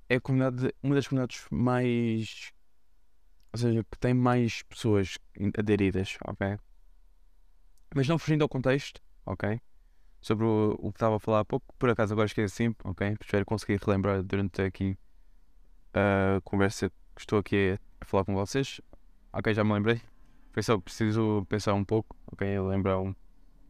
É 0.09 0.15
a 0.15 0.21
comunidade, 0.21 0.73
uma 0.81 0.95
das 0.95 1.07
comunidades 1.07 1.45
mais. 1.51 2.51
Ou 3.53 3.59
seja, 3.59 3.83
que 3.83 3.97
tem 3.97 4.13
mais 4.13 4.61
pessoas 4.63 5.17
aderidas, 5.57 6.17
ok? 6.25 6.57
Mas 7.95 8.07
não 8.07 8.19
fugindo 8.19 8.43
ao 8.43 8.49
contexto, 8.49 9.01
ok? 9.25 9.59
sobre 10.21 10.45
o, 10.45 10.75
o 10.79 10.91
que 10.91 10.97
estava 10.97 11.15
a 11.15 11.19
falar 11.19 11.39
há 11.41 11.45
pouco. 11.45 11.73
Por 11.77 11.89
acaso 11.89 12.13
agora 12.13 12.27
esqueci, 12.27 12.75
ok? 12.83 13.15
Espero 13.21 13.45
conseguir 13.45 13.79
relembrar 13.83 14.21
durante 14.23 14.61
aqui 14.61 14.97
a 15.93 16.41
conversa 16.43 16.89
que 16.89 17.21
estou 17.21 17.39
aqui 17.39 17.77
a 17.99 18.05
falar 18.05 18.25
com 18.25 18.33
vocês. 18.33 18.81
Ok, 19.33 19.53
já 19.53 19.63
me 19.63 19.73
lembrei. 19.73 20.01
Foi 20.51 20.63
só 20.63 20.77
preciso 20.77 21.45
pensar 21.47 21.73
um 21.73 21.85
pouco, 21.85 22.15
ok? 22.31 22.59
Lembrar 22.59 22.99
um, 22.99 23.13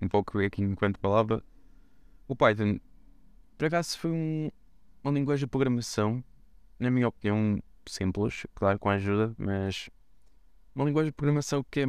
um 0.01 0.07
pouco 0.07 0.39
aqui 0.39 0.61
enquanto 0.61 0.99
palavra. 0.99 1.43
O 2.27 2.35
Python, 2.35 2.79
por 3.57 3.65
acaso, 3.65 3.97
foi 3.97 4.11
um, 4.11 4.49
uma 5.03 5.11
linguagem 5.11 5.45
de 5.45 5.49
programação, 5.49 6.23
na 6.79 6.89
minha 6.89 7.07
opinião, 7.07 7.61
simples, 7.85 8.45
claro, 8.53 8.77
com 8.79 8.89
ajuda, 8.89 9.33
mas 9.37 9.89
uma 10.75 10.85
linguagem 10.85 11.09
de 11.09 11.15
programação 11.15 11.65
que 11.69 11.81
é, 11.81 11.85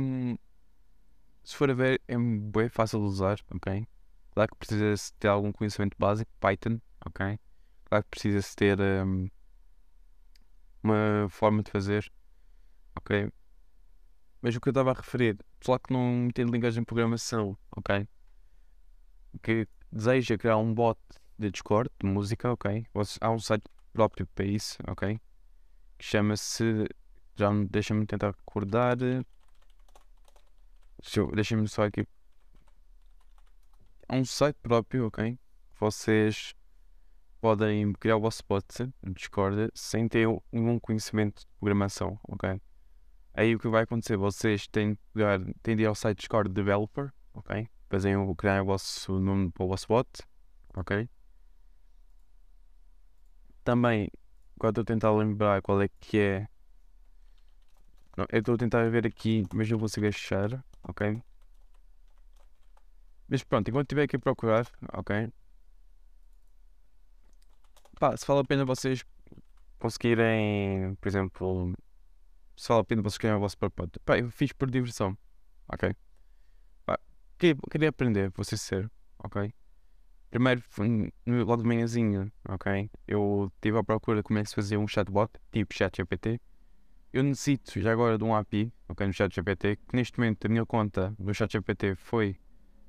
se 1.51 1.57
for 1.57 1.69
a 1.69 1.75
ver, 1.75 2.01
é 2.07 2.17
bem 2.17 2.69
fácil 2.69 3.01
de 3.01 3.07
usar, 3.07 3.41
ok? 3.53 3.85
Claro 4.33 4.51
que 4.53 4.59
precisa-se 4.59 5.13
ter 5.15 5.27
algum 5.27 5.51
conhecimento 5.51 5.97
básico, 5.99 6.31
Python, 6.39 6.81
ok? 7.05 7.41
Claro 7.87 8.05
que 8.05 8.11
precisa-se 8.11 8.55
ter 8.55 8.79
um, 8.81 9.29
uma 10.81 11.27
forma 11.29 11.61
de 11.65 11.71
fazer, 11.73 12.11
ok? 12.95 13.33
Mas 14.41 14.55
o 14.55 14.61
que 14.61 14.69
eu 14.69 14.71
estava 14.71 14.93
a 14.93 14.95
referir, 14.95 15.39
pessoal 15.59 15.81
que 15.81 15.93
não 15.93 16.27
entende 16.27 16.53
linguagem 16.53 16.83
de 16.83 16.87
programação, 16.87 17.59
ok? 17.77 18.07
Que 19.43 19.67
deseja 19.91 20.39
criar 20.39 20.57
um 20.57 20.73
bot 20.73 21.01
de 21.37 21.51
Discord, 21.51 21.91
de 21.99 22.07
música, 22.07 22.53
ok? 22.53 22.87
Há 23.21 23.31
um 23.31 23.41
site 23.41 23.65
próprio 23.93 24.25
para 24.29 24.45
isso, 24.45 24.79
ok? 24.87 25.21
Que 25.99 26.05
chama-se. 26.05 26.87
Já 27.35 27.51
deixa-me 27.69 28.07
tentar 28.07 28.29
recordar. 28.29 28.97
Deixa-me 31.35 31.69
só 31.69 31.85
aqui 31.85 32.07
há 34.11 34.17
um 34.17 34.25
site 34.25 34.57
próprio, 34.61 35.07
ok? 35.07 35.39
Vocês 35.79 36.53
podem 37.41 37.93
criar 37.93 38.17
o 38.17 38.21
vosso 38.21 38.43
bot 38.47 38.67
no 39.03 39.15
Discord 39.15 39.71
sem 39.73 40.09
ter 40.09 40.27
nenhum 40.51 40.81
conhecimento 40.81 41.43
de 41.43 41.47
programação, 41.61 42.19
ok? 42.25 42.61
Aí 43.33 43.55
o 43.55 43.59
que 43.59 43.69
vai 43.69 43.85
acontecer? 43.85 44.17
Vocês 44.17 44.67
têm, 44.67 44.99
pegar, 45.15 45.39
têm 45.63 45.77
de 45.77 45.85
ir 45.85 45.87
ao 45.87 45.95
site 45.95 46.19
Discord 46.19 46.53
Developer, 46.53 47.13
ok? 47.33 47.69
Fazem 47.89 48.17
o 48.17 48.35
criar 48.35 48.63
o 48.63 48.67
vosso 48.67 49.19
nome 49.21 49.51
para 49.53 49.65
o 49.65 49.69
vosso 49.69 49.87
bot, 49.87 50.09
ok? 50.75 51.09
Também, 53.63 54.11
quando 54.59 54.81
a 54.81 54.85
tentar 54.85 55.13
lembrar 55.13 55.63
qual 55.63 55.81
é 55.81 55.89
que 56.01 56.19
é. 56.19 56.49
Não, 58.17 58.27
eu 58.29 58.41
estou 58.41 58.57
a 58.57 58.59
tentar 58.59 58.91
ver 58.91 59.07
aqui, 59.07 59.45
mas 59.55 59.71
não 59.71 59.79
consigo 59.79 60.07
achar, 60.09 60.65
ok? 60.83 61.23
Mas 63.29 63.45
pronto, 63.45 63.69
enquanto 63.69 63.87
estiver 63.87 64.03
aqui 64.03 64.17
a 64.17 64.19
procurar, 64.19 64.67
ok? 64.93 65.33
Pá, 67.99 68.17
se 68.17 68.27
vale 68.27 68.41
a 68.41 68.45
pena 68.45 68.65
vocês 68.65 69.05
conseguirem, 69.79 70.95
por 70.97 71.09
exemplo, 71.09 71.75
se 72.57 72.69
vale 72.69 72.81
a 72.81 72.85
pena 72.85 73.03
vocês 73.03 73.19
criarem 73.19 73.39
o 73.39 73.41
vosso 73.41 73.57
próprio 73.57 73.89
Pá, 74.05 74.19
eu 74.19 74.31
fiz 74.31 74.53
por 74.53 74.71
diversão, 74.71 75.17
ok? 75.69 75.95
Pá, 76.85 76.99
queria, 77.39 77.57
queria 77.71 77.89
aprender, 77.91 78.31
vou 78.31 78.45
ser 78.45 78.91
ok? 79.19 79.53
Primeiro, 80.31 80.63
logo 81.27 81.63
de 81.63 81.69
manhãzinho, 81.69 82.33
ok? 82.49 82.91
Eu 83.07 83.51
estive 83.55 83.79
à 83.79 83.85
procura 83.85 84.19
de 84.19 84.23
como 84.23 84.39
é 84.39 84.43
que 84.43 84.49
se 84.49 84.55
fazia 84.55 84.79
um 84.79 84.87
chatbot, 84.87 85.33
tipo 85.51 85.75
ChatGPT. 85.75 86.41
Eu 87.13 87.25
necessito 87.25 87.81
já 87.81 87.91
agora 87.91 88.17
de 88.17 88.23
um 88.23 88.33
API, 88.37 88.73
ok, 88.89 89.05
no 89.05 89.13
ChatGPT, 89.13 89.77
que 89.77 89.97
neste 89.97 90.17
momento 90.17 90.45
a 90.47 90.49
minha 90.49 90.65
conta 90.65 91.13
do 91.19 91.35
ChatGPT 91.35 91.97
foi 91.97 92.37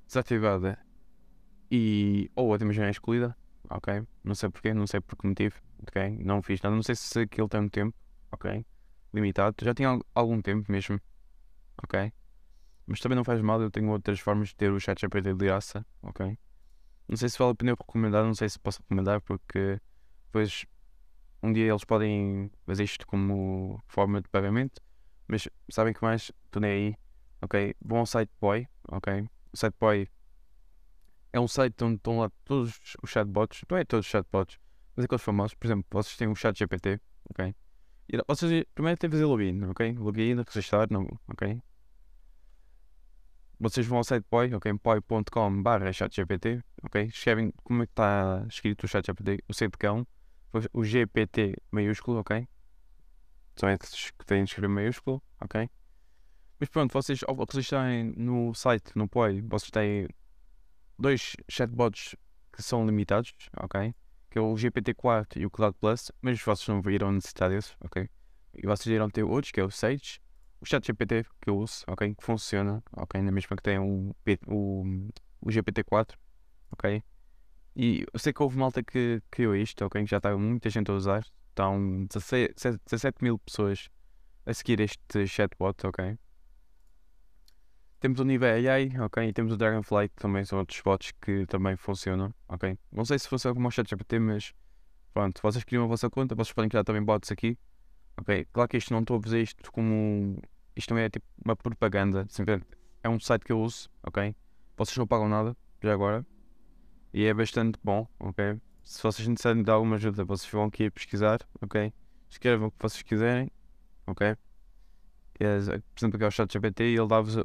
desativada 0.06 0.78
e 1.72 2.30
ou 2.36 2.54
até 2.54 2.64
mesmo 2.64 2.84
é 2.84 2.92
excluída, 2.92 3.36
ok? 3.68 4.04
Não 4.24 4.36
sei 4.36 4.50
porquê, 4.50 4.76
não 4.76 4.86
sei 4.86 5.02
por 5.02 5.18
que 5.18 5.26
motivo, 5.26 5.56
ok? 5.88 6.20
Não 6.20 6.44
fiz 6.44 6.62
nada, 6.62 6.76
não 6.76 6.84
sei 6.84 6.94
se 6.94 7.22
aquilo 7.22 7.50
tem 7.50 7.62
um 7.62 7.70
tempo, 7.70 7.98
ok? 8.32 8.64
Limitado, 9.12 9.56
já 9.64 9.74
tinha 9.74 10.00
algum 10.14 10.40
tempo 10.40 10.72
mesmo, 10.72 11.02
ok? 11.84 12.14
Mas 12.86 13.00
também 13.00 13.16
não 13.16 13.24
faz 13.24 13.42
mal, 13.42 13.60
eu 13.60 13.72
tenho 13.72 13.90
outras 13.90 14.20
formas 14.20 14.50
de 14.50 14.56
ter 14.56 14.72
o 14.72 14.80
chat 14.80 15.02
GPT 15.02 15.34
de 15.34 15.46
graça, 15.46 15.84
ok? 16.04 16.38
Não 17.08 17.18
sei 17.18 17.28
se 17.28 17.40
vale 17.40 17.54
a 17.54 17.56
pena 17.56 17.72
recomendar, 17.72 18.24
não 18.24 18.36
sei 18.36 18.48
se 18.50 18.60
posso 18.60 18.84
recomendar 18.84 19.20
porque 19.22 19.80
depois 20.26 20.68
um 21.44 21.52
dia 21.54 21.70
eles 21.70 21.84
podem 21.84 22.52
fazer 22.66 22.84
isto 22.84 23.06
como 23.08 23.82
forma 23.88 24.22
de 24.22 24.30
pagamento, 24.30 24.82
mas 25.28 25.48
sabem 25.70 25.94
que 25.94 26.02
mais? 26.02 26.32
Estou 26.46 26.62
nem 26.62 26.72
aí, 26.72 26.96
ok? 27.42 27.76
Vão 27.82 28.00
ao 28.00 28.06
site 28.06 28.32
Boy, 28.40 28.68
ok? 28.88 29.28
o 29.54 29.58
SiteBoy 29.58 30.08
é 31.34 31.40
um 31.40 31.48
site 31.48 31.84
onde 31.84 31.96
estão 31.96 32.20
lá 32.20 32.32
todos 32.44 32.80
os 33.02 33.10
chatbots, 33.10 33.64
não 33.70 33.78
é 33.78 33.86
todos 33.86 34.06
os 34.06 34.12
chatbots, 34.12 34.58
mas 34.96 35.06
aqueles 35.06 35.24
famosos, 35.24 35.54
por 35.54 35.68
exemplo, 35.68 35.86
vocês 35.90 36.18
têm 36.18 36.28
um 36.28 36.36
chat 36.36 36.58
GPT, 36.58 37.00
ok? 37.30 37.56
E 38.10 38.18
vocês 38.28 38.66
primeiro 38.74 39.00
têm 39.00 39.10
que 39.10 39.16
fazer 39.16 39.26
login, 39.26 39.64
ok? 39.66 39.94
Login, 39.94 40.36
registrar, 40.46 40.88
não, 40.90 41.08
ok? 41.28 41.62
Vocês 43.60 43.86
vão 43.86 44.00
ao 44.00 44.04
SiteBoy, 44.04 44.54
ok? 44.56 44.74
poi.com 44.80 45.62
barra 45.62 45.94
chatgpt, 45.94 46.62
ok? 46.84 47.04
Escrevem 47.06 47.54
como 47.64 47.84
é 47.84 47.86
que 47.86 47.92
está 47.92 48.46
escrito 48.50 48.84
o 48.84 48.88
chatgpt, 48.88 49.44
o 49.48 49.54
site 49.54 49.78
cão, 49.78 50.06
o 50.74 50.84
GPT 50.84 51.56
maiúsculo, 51.72 52.20
ok? 52.20 52.48
São 53.56 53.70
esses 53.70 54.12
que 54.12 54.26
têm 54.26 54.44
de 54.44 54.50
escrever 54.50 54.68
maiúsculo, 54.68 55.22
ok? 55.40 55.70
Mas 56.60 56.70
pronto, 56.70 56.94
vocês 56.94 57.22
ao 57.28 57.36
registrarem 57.36 58.14
no 58.16 58.54
site, 58.54 58.92
no 58.96 59.08
POI, 59.08 59.42
vocês 59.42 59.72
têm 59.72 60.08
dois 60.98 61.36
chatbots 61.50 62.16
que 62.54 62.62
são 62.62 62.86
limitados, 62.86 63.34
ok? 63.58 63.96
Que 64.30 64.38
é 64.38 64.42
o 64.42 64.54
GPT-4 64.54 65.38
e 65.38 65.46
o 65.46 65.50
Cloud 65.50 65.76
Plus, 65.80 66.12
mas 66.22 66.42
vocês 66.42 66.68
não 66.68 66.82
irão 66.92 67.12
necessitar 67.12 67.50
desses, 67.50 67.76
ok? 67.82 68.10
E 68.54 68.68
vocês 68.68 68.94
irão 68.94 69.10
ter 69.10 69.24
outros, 69.24 69.52
que 69.52 69.60
é 69.60 69.64
o 69.64 69.72
Sage, 69.72 70.20
o 70.60 70.66
chat 70.66 70.86
GPT 70.86 71.26
que 71.42 71.50
eu 71.50 71.58
uso, 71.58 71.84
ok? 71.88 72.14
Que 72.14 72.24
funciona, 72.24 72.84
ok? 72.94 73.22
Na 73.22 73.32
mesma 73.32 73.56
que 73.58 73.64
tem 73.64 73.80
o, 73.80 74.16
o, 74.48 74.84
o 75.42 75.50
GPT-4, 75.50 76.16
ok? 76.72 77.04
E 77.76 78.06
eu 78.14 78.20
sei 78.20 78.34
que 78.34 78.44
houve 78.44 78.58
malta 78.58 78.84
que 78.84 79.22
criou 79.32 79.56
isto, 79.56 79.86
ok? 79.86 80.04
Que 80.04 80.10
já 80.10 80.18
está 80.18 80.36
muita 80.38 80.70
gente 80.70 80.92
a 80.92 80.94
usar. 80.94 81.26
Estão 81.50 82.06
16, 82.06 82.54
17 82.86 83.24
mil 83.24 83.38
pessoas 83.40 83.90
a 84.46 84.54
seguir 84.54 84.80
este 84.80 85.28
chatbot, 85.28 85.86
ok? 85.86 86.18
Temos 88.00 88.20
o 88.20 88.24
nível 88.24 88.50
AI, 88.50 88.92
ok? 89.00 89.28
E 89.28 89.34
temos 89.34 89.54
o 89.54 89.58
Dragonfly, 89.58 90.10
que 90.10 90.16
também 90.16 90.44
são 90.44 90.60
outros 90.60 90.82
bots 90.82 91.12
que 91.22 91.46
também 91.46 91.76
funcionam, 91.76 92.34
ok? 92.48 92.78
Não 92.92 93.06
sei 93.06 93.20
se 93.20 93.28
funciona 93.28 93.54
como 93.54 93.68
o 93.68 93.72
ChatGPT, 93.72 94.20
mas 94.20 94.54
pronto, 95.14 95.40
vocês 95.42 95.64
criam 95.64 95.84
a 95.84 95.88
vossa 95.88 96.10
conta, 96.10 96.34
vocês 96.34 96.54
podem 96.54 96.70
criar 96.70 96.84
também 96.84 97.04
bots 97.04 97.32
aqui, 97.32 97.58
ok? 98.18 98.48
Claro 98.52 98.70
que 98.70 98.78
isto 98.78 98.92
não 98.92 99.02
estou 99.02 99.18
a 99.18 99.22
fazer 99.22 99.42
isto 99.42 99.72
como. 99.72 100.42
Isto 100.76 100.94
não 100.94 101.02
é 101.02 101.10
tipo 101.10 101.26
uma 101.46 101.56
propaganda, 101.56 102.26
simplesmente 102.30 102.66
é 103.04 103.10
um 103.10 103.20
site 103.20 103.46
que 103.46 103.52
eu 103.52 103.60
uso, 103.60 103.90
ok? 104.04 104.36
Vocês 104.78 104.98
não 104.98 105.06
pagam 105.06 105.30
nada, 105.30 105.56
já 105.84 105.94
agora, 105.94 106.26
e 107.14 107.26
é 107.26 107.34
bastante 107.34 107.80
bom, 107.84 108.08
ok? 108.20 108.60
Se 108.84 109.02
vocês 109.04 109.28
necessitarem 109.28 109.64
de 109.64 109.72
alguma 109.72 109.96
ajuda, 109.96 110.24
vocês 110.26 110.52
vão 110.52 110.66
aqui 110.66 110.90
pesquisar, 110.90 111.40
ok? 111.62 111.94
Escrevam 112.30 112.68
o 112.68 112.72
que 112.72 112.78
vocês 112.82 113.02
quiserem, 113.02 113.52
ok? 114.08 114.36
por 115.38 116.00
exemplo, 116.00 116.18
aqui 116.18 116.24
é 116.24 116.28
o 116.28 116.32
ChatGPT 116.32 116.84
e 116.84 116.96
ele 116.96 117.08
dá-vos 117.08 117.36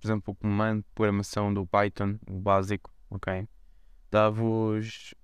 por 0.00 0.06
exemplo, 0.06 0.32
o 0.32 0.34
comando 0.36 0.82
de 0.82 0.88
programação 0.94 1.52
do 1.52 1.66
Python, 1.66 2.18
o 2.28 2.38
básico, 2.38 2.90
ok? 3.10 3.48
Dá-vos 4.10 5.14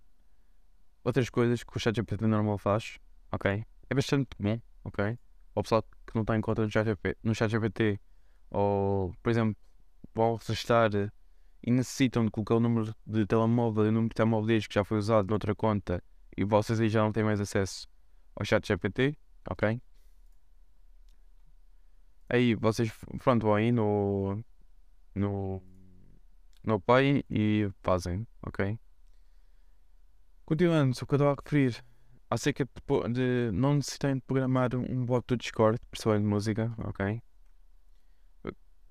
outras 1.04 1.30
coisas 1.30 1.62
que 1.62 1.76
o 1.76 1.80
ChatGPT 1.80 2.26
normal 2.26 2.58
faz, 2.58 2.98
ok? 3.30 3.64
É 3.88 3.94
bastante 3.94 4.30
bom, 4.38 4.60
ok? 4.82 5.16
O 5.54 5.62
pessoal 5.62 5.82
que 5.82 6.14
não 6.14 6.22
está 6.22 6.36
em 6.36 6.40
conta 6.40 6.62
no 6.62 6.70
ChatGPT, 6.70 7.16
no 7.22 7.34
ChatGPT 7.34 8.00
ou, 8.50 9.14
por 9.22 9.30
exemplo, 9.30 9.56
vão 10.12 10.36
registrar 10.36 10.90
e 11.66 11.70
necessitam 11.70 12.24
de 12.26 12.30
colocar 12.30 12.56
o 12.56 12.60
número 12.60 12.94
de 13.06 13.26
telemóvel 13.26 13.86
e 13.86 13.88
o 13.88 13.92
número 13.92 14.10
de 14.10 14.14
telemóvel 14.14 14.46
deles 14.46 14.66
que 14.66 14.74
já 14.74 14.84
foi 14.84 14.98
usado 14.98 15.30
noutra 15.30 15.54
conta 15.54 16.02
e 16.36 16.44
vocês 16.44 16.78
aí 16.78 16.88
já 16.88 17.02
não 17.02 17.10
têm 17.10 17.24
mais 17.24 17.40
acesso 17.40 17.88
ao 18.36 18.44
ChatGPT, 18.44 19.16
ok? 19.48 19.80
Aí 22.28 22.54
vocês, 22.54 22.92
pronto, 23.22 23.46
vão 23.46 23.54
aí 23.54 23.72
no, 23.72 24.44
no, 25.14 25.62
no 26.62 26.80
Pay 26.80 27.24
e 27.30 27.70
fazem, 27.82 28.26
ok? 28.42 28.78
Continuando, 30.44 30.92
o 31.00 31.06
que 31.06 31.14
eu 31.14 31.16
estava 31.16 31.32
a 31.32 31.36
referir 31.42 31.82
acerca 32.28 32.64
de, 32.64 33.12
de 33.12 33.50
não 33.52 33.74
necessitem 33.74 34.16
de 34.16 34.20
programar 34.22 34.74
um 34.74 35.06
bot 35.06 35.24
do 35.26 35.36
Discord, 35.36 35.80
pessoal 35.90 36.18
de 36.18 36.24
música, 36.24 36.74
ok? 36.78 37.22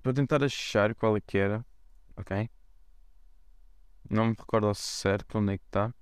Para 0.02 0.12
tentar 0.12 0.42
achar 0.42 0.94
qual 0.94 1.16
é 1.16 1.20
que 1.20 1.38
era, 1.38 1.64
ok? 2.16 2.48
Não 4.10 4.26
me 4.26 4.34
recordo 4.38 4.66
ao 4.68 4.74
certo 4.74 5.38
onde 5.38 5.54
é 5.54 5.58
que 5.58 5.64
está. 5.64 5.92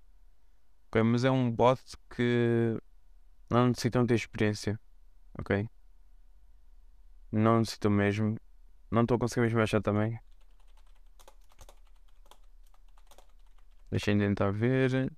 Ok, 0.89 1.03
mas 1.03 1.25
é 1.25 1.31
um 1.31 1.51
bot 1.51 1.81
que 2.11 2.79
não 3.51 3.69
necessitam 3.69 4.07
ter 4.07 4.15
experiência, 4.15 4.79
ok? 5.39 5.69
Não 7.33 7.59
necessitam 7.61 7.91
mesmo. 7.91 8.37
Não 8.91 9.03
estou 9.03 9.17
a 9.17 9.21
conseguir 9.21 9.43
mesmo 9.43 9.61
achar 9.61 9.81
também. 9.83 10.19
Deixem 13.91 14.17
de 14.19 14.25
tentar 14.27 14.51
ver. 14.53 15.13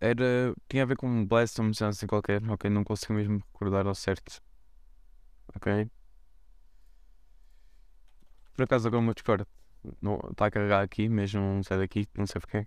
Era. 0.00 0.54
Tinha 0.68 0.82
a 0.82 0.86
ver 0.86 0.96
com 0.96 1.08
um 1.08 1.26
Blast 1.26 1.58
ou 1.60 1.66
uma 1.66 1.88
assim 1.88 2.06
qualquer. 2.06 2.42
Ok, 2.50 2.68
não 2.70 2.84
consigo 2.84 3.14
mesmo 3.14 3.38
recordar 3.52 3.86
ao 3.86 3.94
certo. 3.94 4.40
Ok. 5.56 5.90
Por 8.54 8.62
acaso 8.64 8.88
agora 8.88 9.00
o 9.00 9.04
meu 9.04 9.14
Discord 9.14 9.46
está 10.30 10.46
a 10.46 10.50
carregar 10.50 10.82
aqui, 10.82 11.08
mesmo 11.08 11.40
não 11.40 11.62
sai 11.62 11.78
daqui, 11.78 12.08
não 12.14 12.26
sei 12.26 12.40
porquê. 12.40 12.66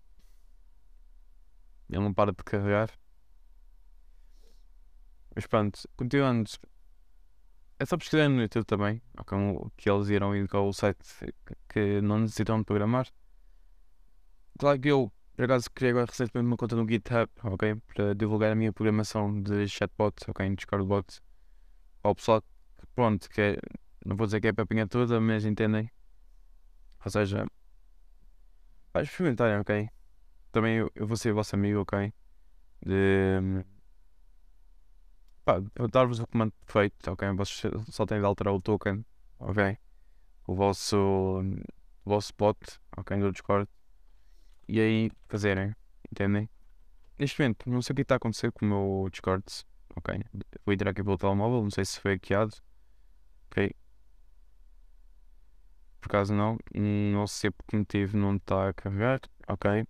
Ele 1.90 2.04
não 2.04 2.14
para 2.14 2.32
de 2.32 2.44
carregar. 2.44 2.92
Mas 5.34 5.48
pronto, 5.48 5.80
continuando. 5.96 6.50
É 7.80 7.86
só 7.86 7.96
pesquisar 7.96 8.28
no 8.28 8.42
YouTube 8.42 8.66
também, 8.66 9.02
que 9.78 9.90
eles 9.90 10.10
irão 10.10 10.36
indicar 10.36 10.62
o 10.62 10.74
site 10.74 11.34
que 11.70 12.02
não 12.02 12.20
necessitam 12.20 12.60
de 12.60 12.66
programar. 12.66 13.08
Claro 14.58 14.80
que 14.80 14.88
eu, 14.90 15.12
por 15.36 15.46
acaso, 15.46 15.70
criei 15.72 15.92
agora 15.92 16.08
recentemente 16.10 16.48
uma 16.48 16.58
conta 16.58 16.76
no 16.76 16.90
GitHub, 16.90 17.32
ok? 17.44 17.76
Para 17.94 18.16
divulgar 18.16 18.52
a 18.52 18.56
minha 18.56 18.74
programação 18.74 19.42
de 19.42 19.68
chatbot, 19.68 20.16
ok? 20.28 20.46
Em 20.46 20.56
Discord 20.56 20.88
bot. 20.88 21.22
Ao 22.02 22.16
pessoal 22.16 22.44
pronto, 22.96 23.30
que 23.30 23.42
é, 23.42 23.58
não 24.06 24.16
vou 24.16 24.26
dizer 24.28 24.42
que 24.42 24.48
é 24.48 24.54
para 24.54 24.64
apanhar 24.64 24.88
toda, 24.88 25.20
mas 25.20 25.46
entendem. 25.46 25.90
Ou 27.04 27.12
seja, 27.12 27.46
vai 28.94 29.04
experimentarem, 29.04 29.60
ok? 29.60 29.90
Também 30.52 30.78
eu, 30.78 30.92
eu 30.96 31.08
vou 31.08 31.18
ser 31.18 31.34
vosso 31.34 31.56
amigo, 31.56 31.82
ok? 31.82 32.14
De 32.86 33.64
Pá, 35.48 35.62
dar-vos 35.90 36.20
o 36.20 36.28
comando 36.28 36.52
perfeito, 36.66 37.10
ok? 37.10 37.30
Vocês 37.32 37.74
só 37.90 38.06
têm 38.06 38.20
de 38.20 38.26
alterar 38.26 38.54
o 38.54 38.62
token, 38.62 39.06
ok? 39.40 39.78
O 40.46 40.54
vosso, 40.54 40.98
o 40.98 42.10
vosso 42.10 42.34
bot, 42.38 42.60
ok? 42.98 43.18
Do 43.18 43.32
Discord. 43.32 43.70
E 44.68 44.82
aí 44.82 45.12
fazerem, 45.30 45.74
entendem? 46.12 46.50
Neste 47.18 47.40
momento, 47.40 47.70
não 47.70 47.82
sei 47.82 47.94
o 47.94 47.96
que 47.96 48.02
está 48.02 48.16
a 48.16 48.18
acontecer 48.18 48.52
com 48.52 48.66
o 48.66 48.68
meu 48.68 49.10
Discord, 49.10 49.46
ok? 49.96 50.22
Vou 50.66 50.74
entrar 50.74 50.92
aqui 50.92 51.02
pelo 51.02 51.18
telemóvel, 51.18 51.64
não 51.64 51.72
sei 51.72 51.86
se 51.86 51.98
foi 52.02 52.16
hackeado, 52.16 52.54
ok? 53.52 53.76
Por 56.02 56.08
acaso 56.08 56.34
não, 56.34 56.58
não 56.74 57.28
sei 57.28 57.52
por 57.52 57.66
que 57.66 57.78
motivo 57.78 58.18
não 58.18 58.36
está 58.36 58.70
a 58.70 58.74
carregar, 58.74 59.22
ok? 59.48 59.86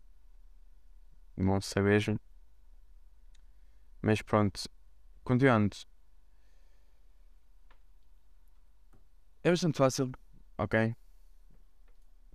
Não 1.35 1.61
sei 1.61 1.83
mesmo. 1.83 2.19
Mas 4.01 4.21
pronto, 4.21 4.61
Continuando. 5.27 5.75
É 9.43 9.49
bastante 9.49 9.77
fácil, 9.77 10.09
ok? 10.57 10.95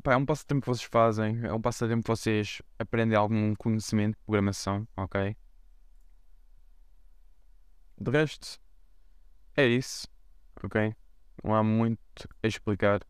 Pá, 0.02 0.12
é 0.12 0.16
um 0.18 0.26
passatempo 0.26 0.60
que 0.60 0.66
vocês 0.66 0.86
fazem, 0.90 1.42
é 1.42 1.54
um 1.54 1.60
passatempo 1.60 2.02
que 2.02 2.08
vocês 2.10 2.60
aprendem 2.78 3.16
algum 3.16 3.54
conhecimento 3.54 4.18
de 4.18 4.24
programação, 4.26 4.86
ok? 4.94 5.34
De 7.98 8.10
resto, 8.10 8.60
é 9.56 9.66
isso, 9.66 10.06
ok? 10.62 10.94
Não 11.42 11.54
há 11.54 11.62
muito 11.62 12.00
a 12.42 12.46
explicar. 12.46 13.00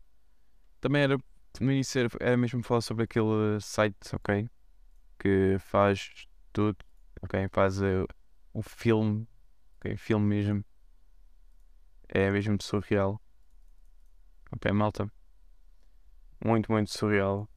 Também 0.81 1.03
era, 1.03 1.17
no 1.59 1.71
início 1.71 2.09
era, 2.19 2.37
mesmo 2.37 2.63
falar 2.63 2.81
sobre 2.81 3.03
aquele 3.03 3.59
site, 3.61 4.15
ok? 4.15 4.49
Que 5.19 5.57
faz 5.59 6.27
tudo, 6.51 6.77
ok? 7.21 7.47
Faz 7.51 7.81
uh, 7.81 8.07
o 8.53 8.61
filme 8.61 9.27
Ok, 9.83 9.97
filme 9.97 10.25
mesmo. 10.25 10.63
É 12.07 12.31
mesmo 12.31 12.57
surreal. 12.61 13.21
Ok, 14.49 14.71
malta. 14.71 15.11
Muito, 16.43 16.71
muito 16.71 16.89
surreal. 16.89 17.49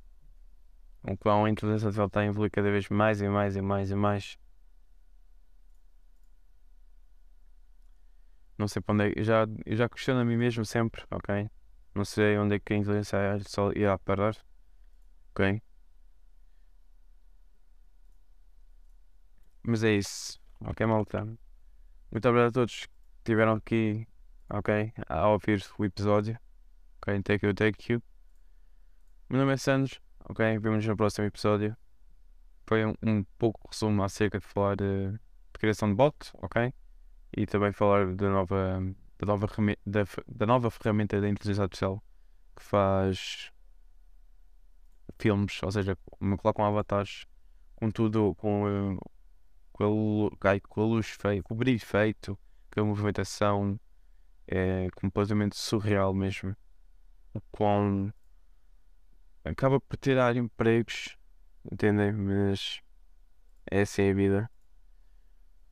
O 1.04 1.16
qual 1.16 1.44
a 1.44 1.50
inteligência 1.50 1.86
artificial 1.86 2.08
está 2.08 2.20
a 2.20 2.26
evoluir 2.26 2.50
cada 2.50 2.68
vez 2.68 2.88
mais 2.88 3.20
e 3.20 3.28
mais 3.28 3.54
e 3.54 3.62
mais 3.62 3.90
e 3.92 3.94
mais. 3.94 4.36
Não 8.66 8.68
sei 8.68 8.83
para 8.83 8.94
onde 8.94 9.05
é. 9.05 9.12
Eu 9.14 9.22
já, 9.22 9.46
eu 9.64 9.76
já 9.76 9.88
questiono 9.88 10.18
a 10.18 10.24
mim 10.24 10.37
mesmo 10.37 10.64
sempre, 10.64 11.05
ok? 11.09 11.48
Não 11.94 12.05
sei 12.05 12.37
onde 12.37 12.57
é 12.57 12.59
que 12.59 12.74
a 12.74 12.76
inteligência 12.76 13.16
artificial 13.16 13.72
irá 13.76 13.96
parar. 13.96 14.37
Ok? 15.31 15.62
Mas 19.62 19.85
é 19.85 19.92
isso. 19.92 20.40
Ok, 20.61 20.85
malta. 20.85 21.24
Muito 22.11 22.29
obrigado 22.29 22.48
a 22.48 22.52
todos 22.52 22.87
que 22.87 22.92
estiveram 23.18 23.52
aqui, 23.52 24.05
ok, 24.50 24.92
a 25.09 25.29
ouvir 25.29 25.64
o 25.79 25.85
episódio. 25.85 26.37
Ok, 27.00 27.22
take 27.22 27.46
you, 27.46 27.55
take 27.55 27.92
you. 27.92 28.02
Meu 29.29 29.38
nome 29.38 29.52
é 29.52 29.57
Sandro, 29.57 30.00
ok, 30.29 30.59
vemos 30.59 30.85
no 30.85 30.96
próximo 30.96 31.29
episódio. 31.29 31.76
Foi 32.66 32.85
um, 32.85 32.94
um 33.05 33.22
pouco 33.38 33.68
resumo 33.70 34.02
acerca 34.02 34.40
de 34.40 34.46
falar 34.46 34.74
de, 34.74 35.12
de, 35.12 35.18
criação 35.52 35.88
de 35.88 35.94
bot, 35.94 36.16
ok? 36.35 36.74
E 37.37 37.46
também 37.46 37.72
falar 37.72 38.14
da 38.14 38.31
nova, 38.31 38.81
da 39.18 39.27
nova, 39.27 39.46
da, 39.87 40.05
da 40.27 40.46
nova 40.46 40.70
ferramenta 40.70 41.20
da 41.20 41.29
inteligência 41.29 41.62
artificial 41.62 42.03
que 42.57 42.62
faz 42.62 43.53
filmes, 45.18 45.62
ou 45.62 45.70
seja, 45.70 45.96
me 46.20 46.37
colocam 46.37 46.64
avatares 46.64 47.27
com 47.77 47.90
tudo, 47.90 48.35
com 48.37 48.99
com 49.77 50.31
a, 50.42 50.61
com 50.61 50.81
a 50.81 50.85
luz 50.85 51.09
feita, 51.09 51.42
com 51.42 51.53
o 51.53 51.57
brilho 51.57 51.79
feito, 51.79 52.38
com 52.70 52.81
a 52.81 52.85
movimentação 52.85 53.79
é 54.46 54.88
completamente 54.94 55.57
surreal 55.57 56.14
mesmo. 56.14 56.57
O 57.35 57.40
quão 57.51 58.12
acaba 59.44 59.79
por 59.79 59.96
tirar 59.99 60.35
empregos, 60.37 61.16
entendem? 61.70 62.12
Mas 62.12 62.81
essa 63.66 64.01
é 64.01 64.11
a 64.11 64.14
vida. 64.14 64.51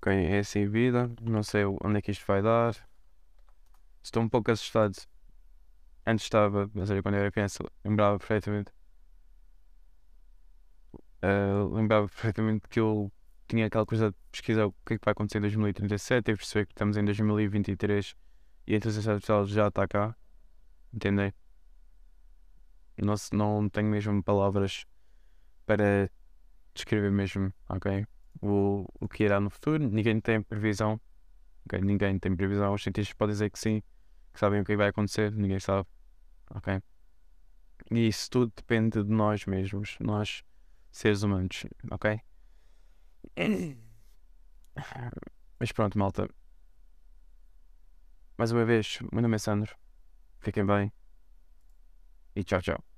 Ok, 0.04 0.12
é 0.12 0.40
a 0.40 0.68
vida. 0.68 1.10
Não 1.22 1.42
sei 1.42 1.64
onde 1.64 1.96
é 1.98 2.02
que 2.02 2.10
isto 2.10 2.26
vai 2.26 2.42
dar. 2.42 2.76
Estou 4.02 4.22
um 4.22 4.28
pouco 4.28 4.50
assustado. 4.50 4.94
Antes 6.06 6.26
estava, 6.26 6.70
mas 6.74 6.88
seja, 6.88 7.02
quando 7.02 7.14
eu 7.14 7.20
era 7.20 7.32
criança, 7.32 7.64
lembrava 7.82 8.18
perfeitamente. 8.18 8.70
Uh, 11.22 11.72
lembrava 11.72 12.06
perfeitamente 12.06 12.68
que 12.68 12.78
eu 12.78 13.10
tinha 13.48 13.64
aquela 13.64 13.86
coisa 13.86 14.10
de 14.10 14.16
pesquisar 14.30 14.66
o 14.66 14.74
que 14.84 14.92
é 14.92 14.98
que 14.98 15.04
vai 15.06 15.12
acontecer 15.12 15.38
em 15.38 15.40
2037 15.40 16.32
e 16.32 16.36
perceber 16.36 16.66
que 16.66 16.72
estamos 16.72 16.98
em 16.98 17.04
2023 17.06 18.14
e 18.66 18.74
a 18.74 18.76
inteligência 18.76 19.12
artificial 19.12 19.46
já 19.46 19.68
está 19.68 19.88
cá. 19.88 20.14
Entendem? 20.92 21.32
Não, 22.98 23.14
não 23.32 23.70
tenho 23.70 23.88
mesmo 23.88 24.22
palavras 24.22 24.84
para 25.64 26.10
descrever 26.74 27.10
mesmo, 27.10 27.50
ok? 27.70 28.06
O, 28.40 28.86
o 29.00 29.08
que 29.08 29.24
irá 29.24 29.40
no 29.40 29.50
futuro. 29.50 29.88
Ninguém 29.88 30.20
tem 30.20 30.42
previsão. 30.42 31.00
Okay? 31.66 31.80
Ninguém 31.80 32.18
tem 32.18 32.34
previsão. 32.36 32.74
Os 32.74 32.82
cientistas 32.82 33.14
podem 33.14 33.32
dizer 33.32 33.50
que 33.50 33.58
sim, 33.58 33.82
que 34.32 34.40
sabem 34.40 34.60
o 34.60 34.64
que 34.64 34.76
vai 34.76 34.88
acontecer, 34.88 35.32
ninguém 35.32 35.60
sabe. 35.60 35.88
Ok? 36.50 36.80
E 37.90 38.08
isso 38.08 38.30
tudo 38.30 38.52
depende 38.56 39.02
de 39.02 39.10
nós 39.10 39.44
mesmos, 39.46 39.96
nós 40.00 40.42
seres 40.90 41.22
humanos, 41.22 41.64
ok? 41.90 42.20
Mas 45.58 45.72
pronto, 45.72 45.98
malta. 45.98 46.28
Mais 48.36 48.52
uma 48.52 48.64
vez, 48.64 48.98
meu 49.12 49.22
nome 49.22 49.36
é 49.36 49.38
Sandro. 49.38 49.76
Fiquem 50.40 50.64
bem. 50.66 50.92
E 52.34 52.42
tchau, 52.42 52.60
tchau. 52.60 52.93